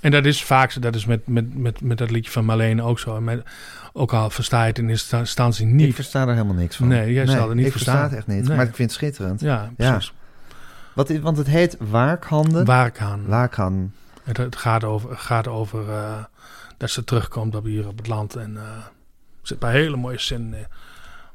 En 0.00 0.10
dat 0.10 0.24
is 0.24 0.42
vaak 0.44 0.70
zo, 0.70 0.80
dat 0.80 0.94
is 0.94 1.04
met, 1.06 1.26
met, 1.26 1.58
met, 1.58 1.80
met 1.80 1.98
dat 1.98 2.10
liedje 2.10 2.30
van 2.30 2.44
Marlene 2.44 2.82
ook 2.82 2.98
zo. 2.98 3.20
Met, 3.20 3.42
ook 3.92 4.12
al 4.12 4.30
versta 4.30 4.60
je 4.62 4.68
het 4.68 4.78
in 4.78 4.88
eerste 4.88 5.16
instantie 5.16 5.66
Ik 5.66 5.72
niet. 5.72 5.94
versta 5.94 6.20
er 6.26 6.32
helemaal 6.32 6.54
niks 6.54 6.76
van. 6.76 6.88
Nee, 6.88 7.12
jij 7.12 7.26
zal 7.26 7.48
het 7.48 7.56
niet 7.56 7.66
ik 7.66 7.72
verstaan. 7.72 7.94
versta 7.98 8.16
het 8.16 8.26
echt 8.26 8.36
niet, 8.36 8.48
Nee. 8.48 8.56
maar 8.56 8.66
ik 8.66 8.74
vind 8.74 8.90
het 8.90 8.98
schitterend. 8.98 9.40
Ja, 9.40 9.70
Ja. 9.76 9.90
precies. 9.90 10.12
Wat, 10.94 11.10
is- 11.10 11.20
want 11.20 11.36
het 11.36 11.46
heet 11.46 11.76
ik 11.78 13.00
aan. 13.00 13.26
Waarkan. 13.26 13.92
Het, 14.24 14.36
het 14.36 14.56
gaat 14.56 14.84
over, 14.84 15.16
gaat 15.16 15.48
over 15.48 15.88
eh, 15.90 16.24
dat 16.76 16.90
ze 16.90 17.04
terugkomt 17.04 17.54
op 17.56 17.64
hier 17.64 17.88
op 17.88 17.96
het 17.98 18.06
land. 18.06 18.36
En 18.36 18.56
eh, 18.56 18.62
er 18.62 18.90
zit 19.42 19.50
een 19.50 19.58
paar 19.58 19.72
hele 19.72 19.96
mooie 19.96 20.18
zinnen 20.18 20.58
in. 20.58 20.66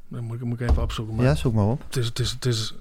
Dat 0.08 0.22
moet 0.22 0.36
ik, 0.36 0.44
moet 0.44 0.60
ik 0.60 0.70
even 0.70 0.82
opzoeken. 0.84 1.16
Maar 1.16 1.26
Ja, 1.26 1.36
zoek 1.36 1.54
maar 1.54 1.66
op. 1.66 1.82
het 1.88 1.96
is, 1.98 2.06
het 2.08 2.20
is, 2.20 2.32
het 2.32 2.46
is... 2.46 2.74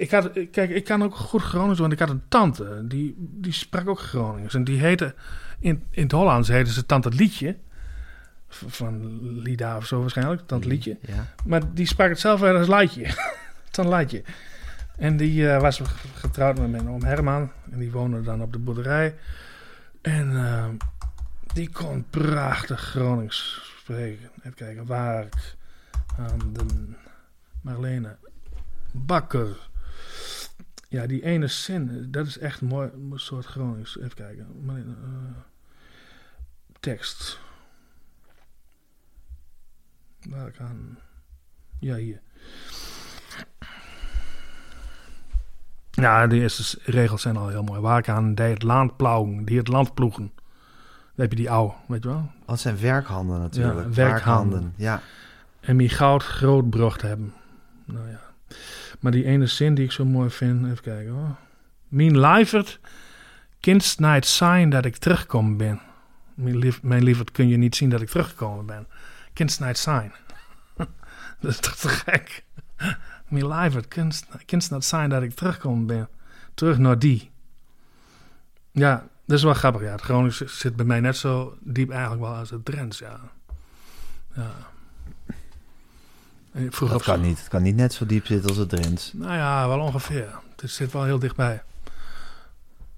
ik 0.00 0.10
had, 0.10 0.30
kijk, 0.50 0.70
ik 0.70 0.84
kan 0.84 1.02
ook 1.02 1.14
goed 1.14 1.42
Gronings, 1.42 1.78
want 1.78 1.92
ik 1.92 1.98
had 1.98 2.10
een 2.10 2.22
tante, 2.28 2.86
die, 2.86 3.14
die 3.16 3.52
sprak 3.52 3.88
ook 3.88 4.00
Gronings. 4.00 4.54
En 4.54 4.64
die 4.64 4.80
heette, 4.80 5.14
in, 5.58 5.82
in 5.90 6.02
het 6.02 6.12
Hollands 6.12 6.48
heette 6.48 6.72
ze 6.72 6.86
Tante 6.86 7.08
Liedje. 7.08 7.56
Van 8.48 9.20
Lida 9.42 9.76
of 9.76 9.86
zo 9.86 10.00
waarschijnlijk, 10.00 10.42
Tante 10.46 10.68
Liedje. 10.68 10.98
Ja. 11.00 11.26
Maar 11.44 11.74
die 11.74 11.86
sprak 11.86 12.08
het 12.08 12.20
zelf 12.20 12.40
weer 12.40 12.56
als 12.56 12.66
Laatje. 12.66 13.06
Tante 13.70 13.90
Laatje. 13.90 14.22
En 14.96 15.16
die 15.16 15.50
eh, 15.50 15.60
was 15.60 15.80
getrouwd 16.14 16.58
met 16.58 16.70
mijn 16.70 16.88
oom 16.88 17.04
Herman. 17.04 17.50
En 17.70 17.78
die 17.78 17.90
woonde 17.90 18.20
dan 18.20 18.42
op 18.42 18.52
de 18.52 18.58
boerderij. 18.58 19.14
En 20.00 20.36
eh, 20.36 20.68
die 21.52 21.70
kon 21.70 22.06
prachtig 22.10 22.80
Gronings 22.80 23.62
spreken. 23.78 24.30
Even 24.38 24.54
kijken, 24.54 24.86
Waark, 24.86 25.56
aan 26.18 26.52
de 26.52 26.64
Marlene, 27.60 28.16
Bakker. 28.92 29.69
Ja, 30.88 31.06
die 31.06 31.22
ene 31.22 31.46
zin, 31.46 32.08
dat 32.10 32.26
is 32.26 32.38
echt 32.38 32.60
mooi, 32.60 32.90
een 32.92 33.12
soort 33.14 33.46
Gronings. 33.46 33.98
Even 33.98 34.14
kijken. 34.14 34.46
Eh, 34.66 34.84
tekst. 36.80 37.40
Waar 40.28 40.54
aan? 40.58 40.98
Ja, 41.78 41.96
hier. 41.96 42.20
Ja, 45.90 46.26
de 46.26 46.36
eerste 46.36 46.78
regels 46.84 47.22
zijn 47.22 47.36
al 47.36 47.48
heel 47.48 47.62
mooi. 47.62 47.80
Waar 47.80 48.08
aan 48.08 48.34
die 48.34 48.44
het 48.44 48.62
land 48.62 48.96
plauwen, 48.96 49.44
die 49.44 49.58
het 49.58 49.68
land 49.68 49.94
ploegen. 49.94 50.32
Dan 51.14 51.28
heb 51.28 51.30
je 51.30 51.36
die 51.36 51.50
ouw, 51.50 51.76
weet 51.88 52.02
je 52.02 52.08
wel? 52.08 52.30
Dat 52.46 52.60
zijn 52.60 52.80
werkhanden 52.80 53.40
natuurlijk. 53.40 53.86
Ja, 53.86 53.94
werkhanden. 53.94 54.72
Ja. 54.76 55.00
En 55.60 55.76
die 55.76 55.88
goud 55.88 56.22
groot 56.22 56.70
brocht 56.70 57.02
hebben. 57.02 57.34
Nou 57.84 58.08
ja. 58.08 58.20
Maar 59.00 59.12
die 59.12 59.24
ene 59.24 59.46
zin 59.46 59.74
die 59.74 59.84
ik 59.84 59.92
zo 59.92 60.04
mooi 60.04 60.30
vind, 60.30 60.64
even 60.64 60.82
kijken 60.82 61.12
hoor. 61.12 61.36
Mijn 61.88 62.20
lieverd, 62.20 62.80
kindst 63.60 64.00
na 64.00 64.14
het 64.14 64.26
zijn 64.26 64.70
dat 64.70 64.84
ik 64.84 64.96
teruggekomen 64.96 65.56
ben. 65.56 65.80
Mijn, 66.34 66.58
lief, 66.58 66.82
lieverd 66.82 67.30
kun 67.30 67.48
je 67.48 67.56
niet 67.56 67.76
zien 67.76 67.90
dat 67.90 68.00
ik 68.00 68.08
teruggekomen 68.08 68.66
ben. 68.66 68.86
Kindst 69.32 69.60
na 69.60 69.66
het 69.66 69.78
zijn. 69.78 70.12
dat 71.40 71.50
is 71.50 71.58
toch 71.58 71.76
te 71.76 71.88
gek? 71.88 72.44
Mijn 73.28 73.48
lieverd, 73.48 73.88
na 74.70 74.76
het 74.76 74.84
zijn 74.84 75.10
dat 75.10 75.22
ik 75.22 75.34
teruggekomen 75.34 75.86
ben. 75.86 76.08
Terug 76.54 76.78
naar 76.78 76.98
die. 76.98 77.30
Ja, 78.72 79.08
dat 79.24 79.38
is 79.38 79.44
wel 79.44 79.54
grappig. 79.54 79.82
Ja, 79.82 79.90
het 79.90 80.00
Gronings 80.00 80.58
zit 80.58 80.76
bij 80.76 80.84
mij 80.84 81.00
net 81.00 81.16
zo 81.16 81.56
diep 81.60 81.90
eigenlijk 81.90 82.22
wel 82.22 82.34
als 82.34 82.50
het 82.50 82.64
Drents, 82.64 82.98
ja. 82.98 83.20
Ja. 84.34 84.50
Vroeger 86.54 86.96
Dat 86.96 87.02
kan 87.06 87.20
niet. 87.20 87.38
Het 87.38 87.48
kan 87.48 87.62
niet 87.62 87.76
net 87.76 87.92
zo 87.92 88.06
diep 88.06 88.26
zitten 88.26 88.48
als 88.48 88.58
het 88.58 88.68
Drents. 88.68 89.12
nou 89.14 89.32
ja, 89.34 89.68
wel 89.68 89.80
ongeveer. 89.80 90.28
Het 90.60 90.70
zit 90.70 90.92
wel 90.92 91.04
heel 91.04 91.18
dichtbij. 91.18 91.62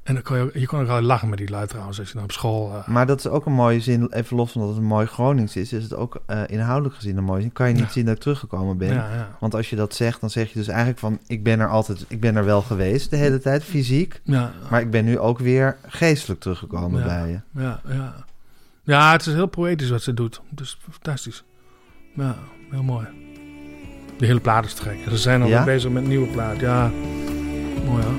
En 0.02 0.14
dan 0.14 0.22
kon 0.22 0.36
je, 0.36 0.50
je 0.60 0.66
kon 0.66 0.80
ook 0.80 0.86
wel 0.86 1.00
lachen 1.00 1.28
met 1.28 1.38
die 1.38 1.50
lui 1.50 1.66
trouwens, 1.66 1.98
als 1.98 2.08
je 2.08 2.14
dan 2.14 2.22
op 2.22 2.32
school... 2.32 2.72
eh, 2.74 2.86
Maar 2.88 3.06
dat 3.06 3.18
is 3.18 3.26
ook 3.28 3.46
een 3.46 3.52
mooie 3.52 3.80
zin, 3.80 4.12
even 4.12 4.36
los 4.36 4.52
van 4.52 4.60
dat 4.60 4.70
het 4.70 4.78
een 4.78 4.84
mooi 4.84 5.06
Gronings 5.06 5.56
is, 5.56 5.72
is 5.72 5.82
het 5.82 5.94
ook 5.94 6.22
eh, 6.26 6.42
inhoudelijk 6.46 6.94
gezien 6.94 7.16
een 7.16 7.24
mooie 7.24 7.40
zin. 7.40 7.52
Kan 7.52 7.68
je 7.68 7.74
niet 7.74 7.82
Ja. 7.84 7.90
zien 7.90 8.04
dat 8.04 8.14
ik 8.14 8.20
teruggekomen 8.20 8.78
ben. 8.78 8.88
ja, 8.94 9.14
ja. 9.14 9.36
Want 9.40 9.54
als 9.54 9.70
je 9.70 9.76
dat 9.76 9.94
zegt, 9.94 10.20
dan 10.20 10.30
zeg 10.30 10.48
je 10.52 10.58
dus 10.58 10.68
eigenlijk 10.68 10.98
van, 10.98 11.18
ik 11.26 11.42
ben 11.42 11.60
er 11.60 11.68
altijd, 11.68 12.04
ik 12.08 12.20
ben 12.20 12.36
er 12.36 12.44
wel 12.44 12.62
geweest 12.62 13.10
de 13.10 13.16
hele 13.16 13.38
tijd, 13.38 13.64
fysiek. 13.64 14.20
Ja, 14.24 14.52
Maar 14.70 14.80
ik 14.80 14.90
ben 14.90 15.04
nu 15.04 15.18
ook 15.18 15.38
weer 15.38 15.76
geestelijk 15.86 16.40
teruggekomen 16.40 17.02
bij 17.04 17.28
je. 17.30 17.60
ja, 17.62 17.80
ja. 17.88 18.14
Ja, 18.84 19.12
het 19.12 19.26
is 19.26 19.32
heel 19.34 19.46
poëtisch 19.46 19.90
wat 19.90 20.02
ze 20.02 20.14
doet. 20.14 20.40
Is 20.60 20.78
fantastisch. 20.90 21.44
Ja, 22.14 22.36
heel 22.70 22.82
mooi. 22.82 23.06
De 24.18 24.26
hele 24.26 24.40
plaat 24.40 24.64
is 24.64 24.74
te 24.74 24.82
gek. 24.82 24.98
Ze 25.08 25.16
zijn 25.16 25.42
al 25.42 25.48
Ja? 25.48 25.64
bezig 25.64 25.90
met 25.90 26.02
een 26.02 26.08
nieuwe 26.08 26.26
plaat. 26.26 26.60
Ja, 26.60 26.90
mooi 27.86 28.02
hoor. 28.04 28.14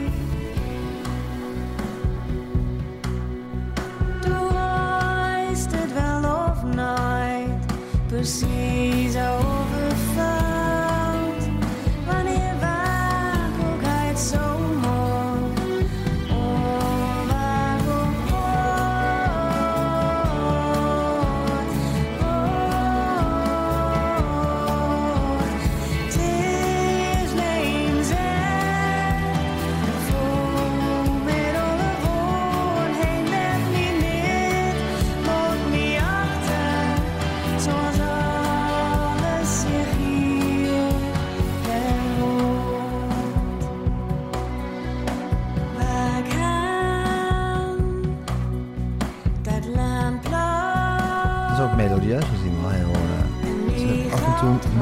Du 4.21 4.31
reist 4.51 5.71
het 5.71 5.93
wel 5.93 6.45
of 6.49 6.63
nooit, 6.75 7.65
precies 8.07 8.92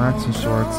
maakt 0.02 0.20
ze 0.20 0.26
een 0.26 0.34
soort... 0.34 0.74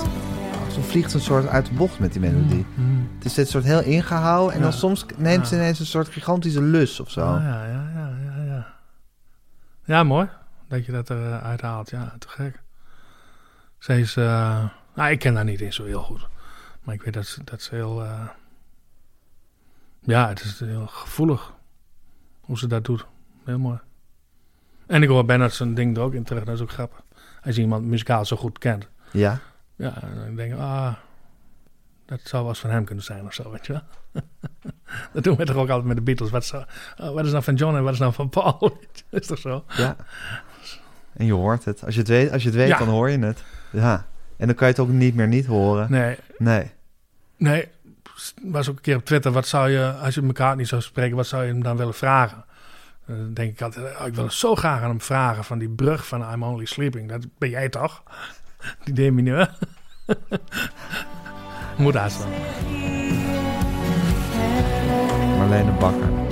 Ze 0.74 0.82
vliegt 0.82 1.14
een 1.14 1.20
soort 1.20 1.48
uit 1.48 1.66
de 1.66 1.74
bocht 1.74 2.00
met 2.00 2.12
die 2.12 2.22
melodie. 2.22 2.66
Mm. 2.76 3.10
Het 3.16 3.26
is 3.26 3.34
dit 3.34 3.50
soort 3.50 3.64
heel 3.64 3.84
ingehouden 3.84 4.56
en 4.56 4.62
dan 4.62 4.74
soms 4.74 5.06
neemt 5.18 5.48
ze 5.48 5.56
ineens 5.56 5.80
een 5.80 5.86
soort 5.86 6.08
gigantische 6.08 6.62
lus 6.62 7.00
of 7.00 7.12
zo. 7.12 7.22
Ah, 7.22 7.44
ja, 7.44 7.66
ja, 7.66 7.90
ja, 7.94 8.16
ja, 8.24 8.44
ja. 8.44 8.74
Ja, 9.86 10.04
mooi 10.04 10.30
dat 10.68 10.86
je 10.86 10.92
dat 10.92 11.10
eruit 11.10 11.62
haalt. 11.62 11.90
Ja, 11.90 12.16
te 12.20 12.30
gek. 12.30 12.62
Zij 13.80 14.00
is... 14.00 14.16
eh, 14.16 14.66
nou, 14.96 15.12
ik 15.12 15.20
ken 15.20 15.36
haar 15.36 15.44
niet 15.44 15.62
eens 15.62 15.76
zo 15.76 15.86
heel 15.86 16.02
goed. 16.02 16.28
Maar 16.82 16.96
ik 16.96 17.02
weet 17.04 17.14
dat 17.14 17.26
ze, 17.26 17.44
dat 17.44 17.62
ze 17.62 17.76
heel... 17.76 18.04
eh, 18.04 18.28
ja, 20.00 20.28
het 20.28 20.44
is 20.44 20.60
heel 20.60 20.88
gevoelig 20.88 21.54
hoe 22.42 22.58
ze 22.58 22.68
dat 22.68 22.86
doet. 22.86 23.06
Heel 23.46 23.60
mooi. 23.60 23.80
En 24.88 25.04
ik 25.04 25.10
hoor 25.10 25.26
Bernard 25.26 25.54
zijn 25.54 25.74
ding 25.74 25.98
er 25.98 26.04
ook 26.04 26.14
in 26.14 26.24
terug. 26.24 26.44
Dat 26.44 26.56
is 26.56 26.62
ook 26.62 26.72
grappig. 26.72 27.02
Als 27.44 27.56
je 27.56 27.62
iemand 27.62 27.86
muzikaal 27.86 28.26
zo 28.26 28.36
goed 28.36 28.58
kent. 28.58 28.92
Ja, 29.14 29.40
Ja, 29.76 30.02
en 30.02 30.16
dan 30.26 30.36
denk 30.36 30.54
ik, 30.54 30.60
ah, 30.60 30.94
dat 32.06 32.20
zou 32.24 32.42
wel 32.42 32.52
eens 32.52 32.60
van 32.62 32.70
hem 32.70 32.86
kunnen 32.86 33.04
zijn 33.04 33.26
of 33.26 33.34
zo, 33.34 33.52
weet 33.52 33.66
je 33.66 33.74
wel. 33.74 33.82
dat 35.14 35.24
doen 35.24 35.36
we 35.38 35.46
toch 35.46 35.56
ook 35.56 35.70
altijd 35.70 35.88
met 35.88 35.96
de 35.96 36.02
Beatles. 36.04 36.30
Wat, 36.30 36.46
zou- 36.46 36.64
oh, 36.98 37.14
wat 37.14 37.26
is 37.26 37.32
nou 37.32 37.44
van 37.44 37.56
John 37.56 37.76
en 37.76 37.84
wat 37.84 37.94
is 37.94 38.00
nou 38.00 38.14
van 38.14 38.30
Paul? 38.30 38.78
is 39.10 39.28
toch 39.28 39.38
zo? 39.40 39.64
ja. 39.68 39.96
En 41.14 41.26
je 41.26 41.34
hoort 41.34 41.66
het. 41.66 41.84
Als 41.86 41.94
je 41.94 42.00
het 42.00 42.10
weet, 42.10 42.32
als 42.32 42.42
je 42.44 42.48
het 42.50 42.58
weet 42.58 42.68
Ja. 42.68 42.78
dan 42.78 42.88
hoor 42.88 43.10
je 43.10 43.20
het. 43.20 43.44
Ja. 43.72 44.06
En 44.38 44.48
dan 44.48 44.56
kan 44.56 44.68
je 44.68 44.74
het 44.74 44.82
ook 44.82 44.90
niet 44.90 45.16
meer 45.16 45.28
niet 45.28 45.46
horen. 45.46 45.92
Nee, 45.92 46.18
Nee. 46.38 46.72
nee. 47.38 47.68
was 48.44 48.70
ook 48.70 48.76
een 48.76 48.82
keer 48.82 48.96
op 48.96 49.06
Twitter. 49.06 49.32
Wat 49.32 49.48
zou 49.48 49.70
je, 49.70 49.92
als 49.92 50.16
je 50.16 50.22
elkaar 50.22 50.56
niet 50.56 50.68
zou 50.68 50.82
spreken, 50.82 51.16
wat 51.16 51.28
zou 51.28 51.44
je 51.44 51.52
hem 51.52 51.64
dan 51.64 51.78
willen 51.78 51.94
vragen? 51.94 52.46
Dan 53.06 53.34
denk 53.34 53.52
ik 53.52 53.62
altijd, 53.62 54.00
oh, 54.00 54.08
ik 54.08 54.14
wil 54.16 54.24
het 54.24 54.34
zo 54.34 54.56
graag 54.56 54.82
aan 54.82 54.90
hem 54.90 55.02
vragen 55.02 55.44
van 55.44 55.58
die 55.60 55.70
brug 55.70 56.08
van 56.08 56.32
I'm 56.34 56.44
Only 56.44 56.66
Sleeping. 56.66 57.10
Dat 57.10 57.26
ben 57.38 57.50
jij 57.50 57.70
toch? 57.70 58.04
Die 58.84 58.94
demineur. 58.94 59.50
Moet 61.78 61.96
haast 61.96 62.20
dan. 62.20 62.30
Marlene 65.38 65.72
Bakker. 65.72 66.23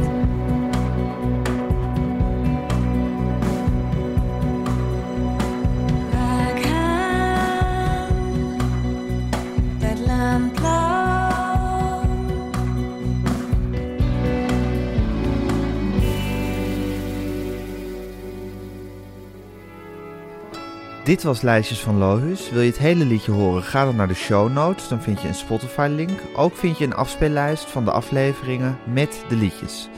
Dit 21.12 21.24
was 21.24 21.42
Lijstjes 21.42 21.80
van 21.80 21.98
Lohus. 21.98 22.50
Wil 22.50 22.62
je 22.62 22.70
het 22.70 22.78
hele 22.78 23.06
liedje 23.06 23.32
horen? 23.32 23.64
Ga 23.64 23.86
dan 23.86 23.96
naar 23.96 24.08
de 24.08 24.14
show 24.14 24.52
notes. 24.52 24.88
Dan 24.88 25.02
vind 25.02 25.22
je 25.22 25.28
een 25.28 25.34
Spotify-link. 25.34 26.20
Ook 26.36 26.56
vind 26.56 26.78
je 26.78 26.86
een 26.86 26.94
afspeellijst 26.94 27.66
van 27.66 27.86
de 27.86 27.92
afleveringen 27.92 28.78
met 28.94 29.24
de 29.30 29.36
liedjes. 29.36 29.90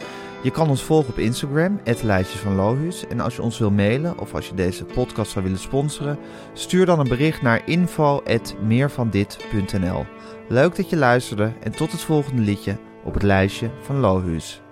Je 0.43 0.52
kan 0.52 0.69
ons 0.69 0.84
volgen 0.84 1.10
op 1.10 1.19
Instagram, 1.19 1.80
Lijstjes 2.02 2.41
van 2.41 2.56
Lohus. 2.56 3.08
En 3.08 3.19
als 3.19 3.36
je 3.36 3.41
ons 3.41 3.60
wil 3.60 3.71
mailen 3.71 4.19
of 4.19 4.34
als 4.34 4.47
je 4.47 4.54
deze 4.54 4.86
podcast 4.86 5.32
zou 5.32 5.43
willen 5.43 5.60
sponsoren, 5.60 6.17
stuur 6.54 6.86
dan 6.86 6.99
een 6.99 7.10
bericht 7.10 7.41
naar 7.41 7.62
info.meervandit.nl. 7.65 10.06
Leuk 10.47 10.76
dat 10.76 10.89
je 10.89 10.97
luisterde 10.97 11.54
en 11.63 11.71
tot 11.71 11.91
het 11.91 12.02
volgende 12.02 12.41
liedje 12.41 12.78
op 13.04 13.13
het 13.13 13.23
lijstje 13.23 13.69
van 13.82 13.99
Lohus. 13.99 14.62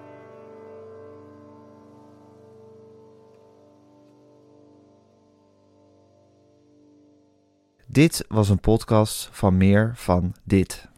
Dit 7.91 8.25
was 8.27 8.49
een 8.49 8.59
podcast 8.59 9.29
van 9.31 9.57
meer 9.57 9.91
van 9.95 10.33
dit. 10.43 10.90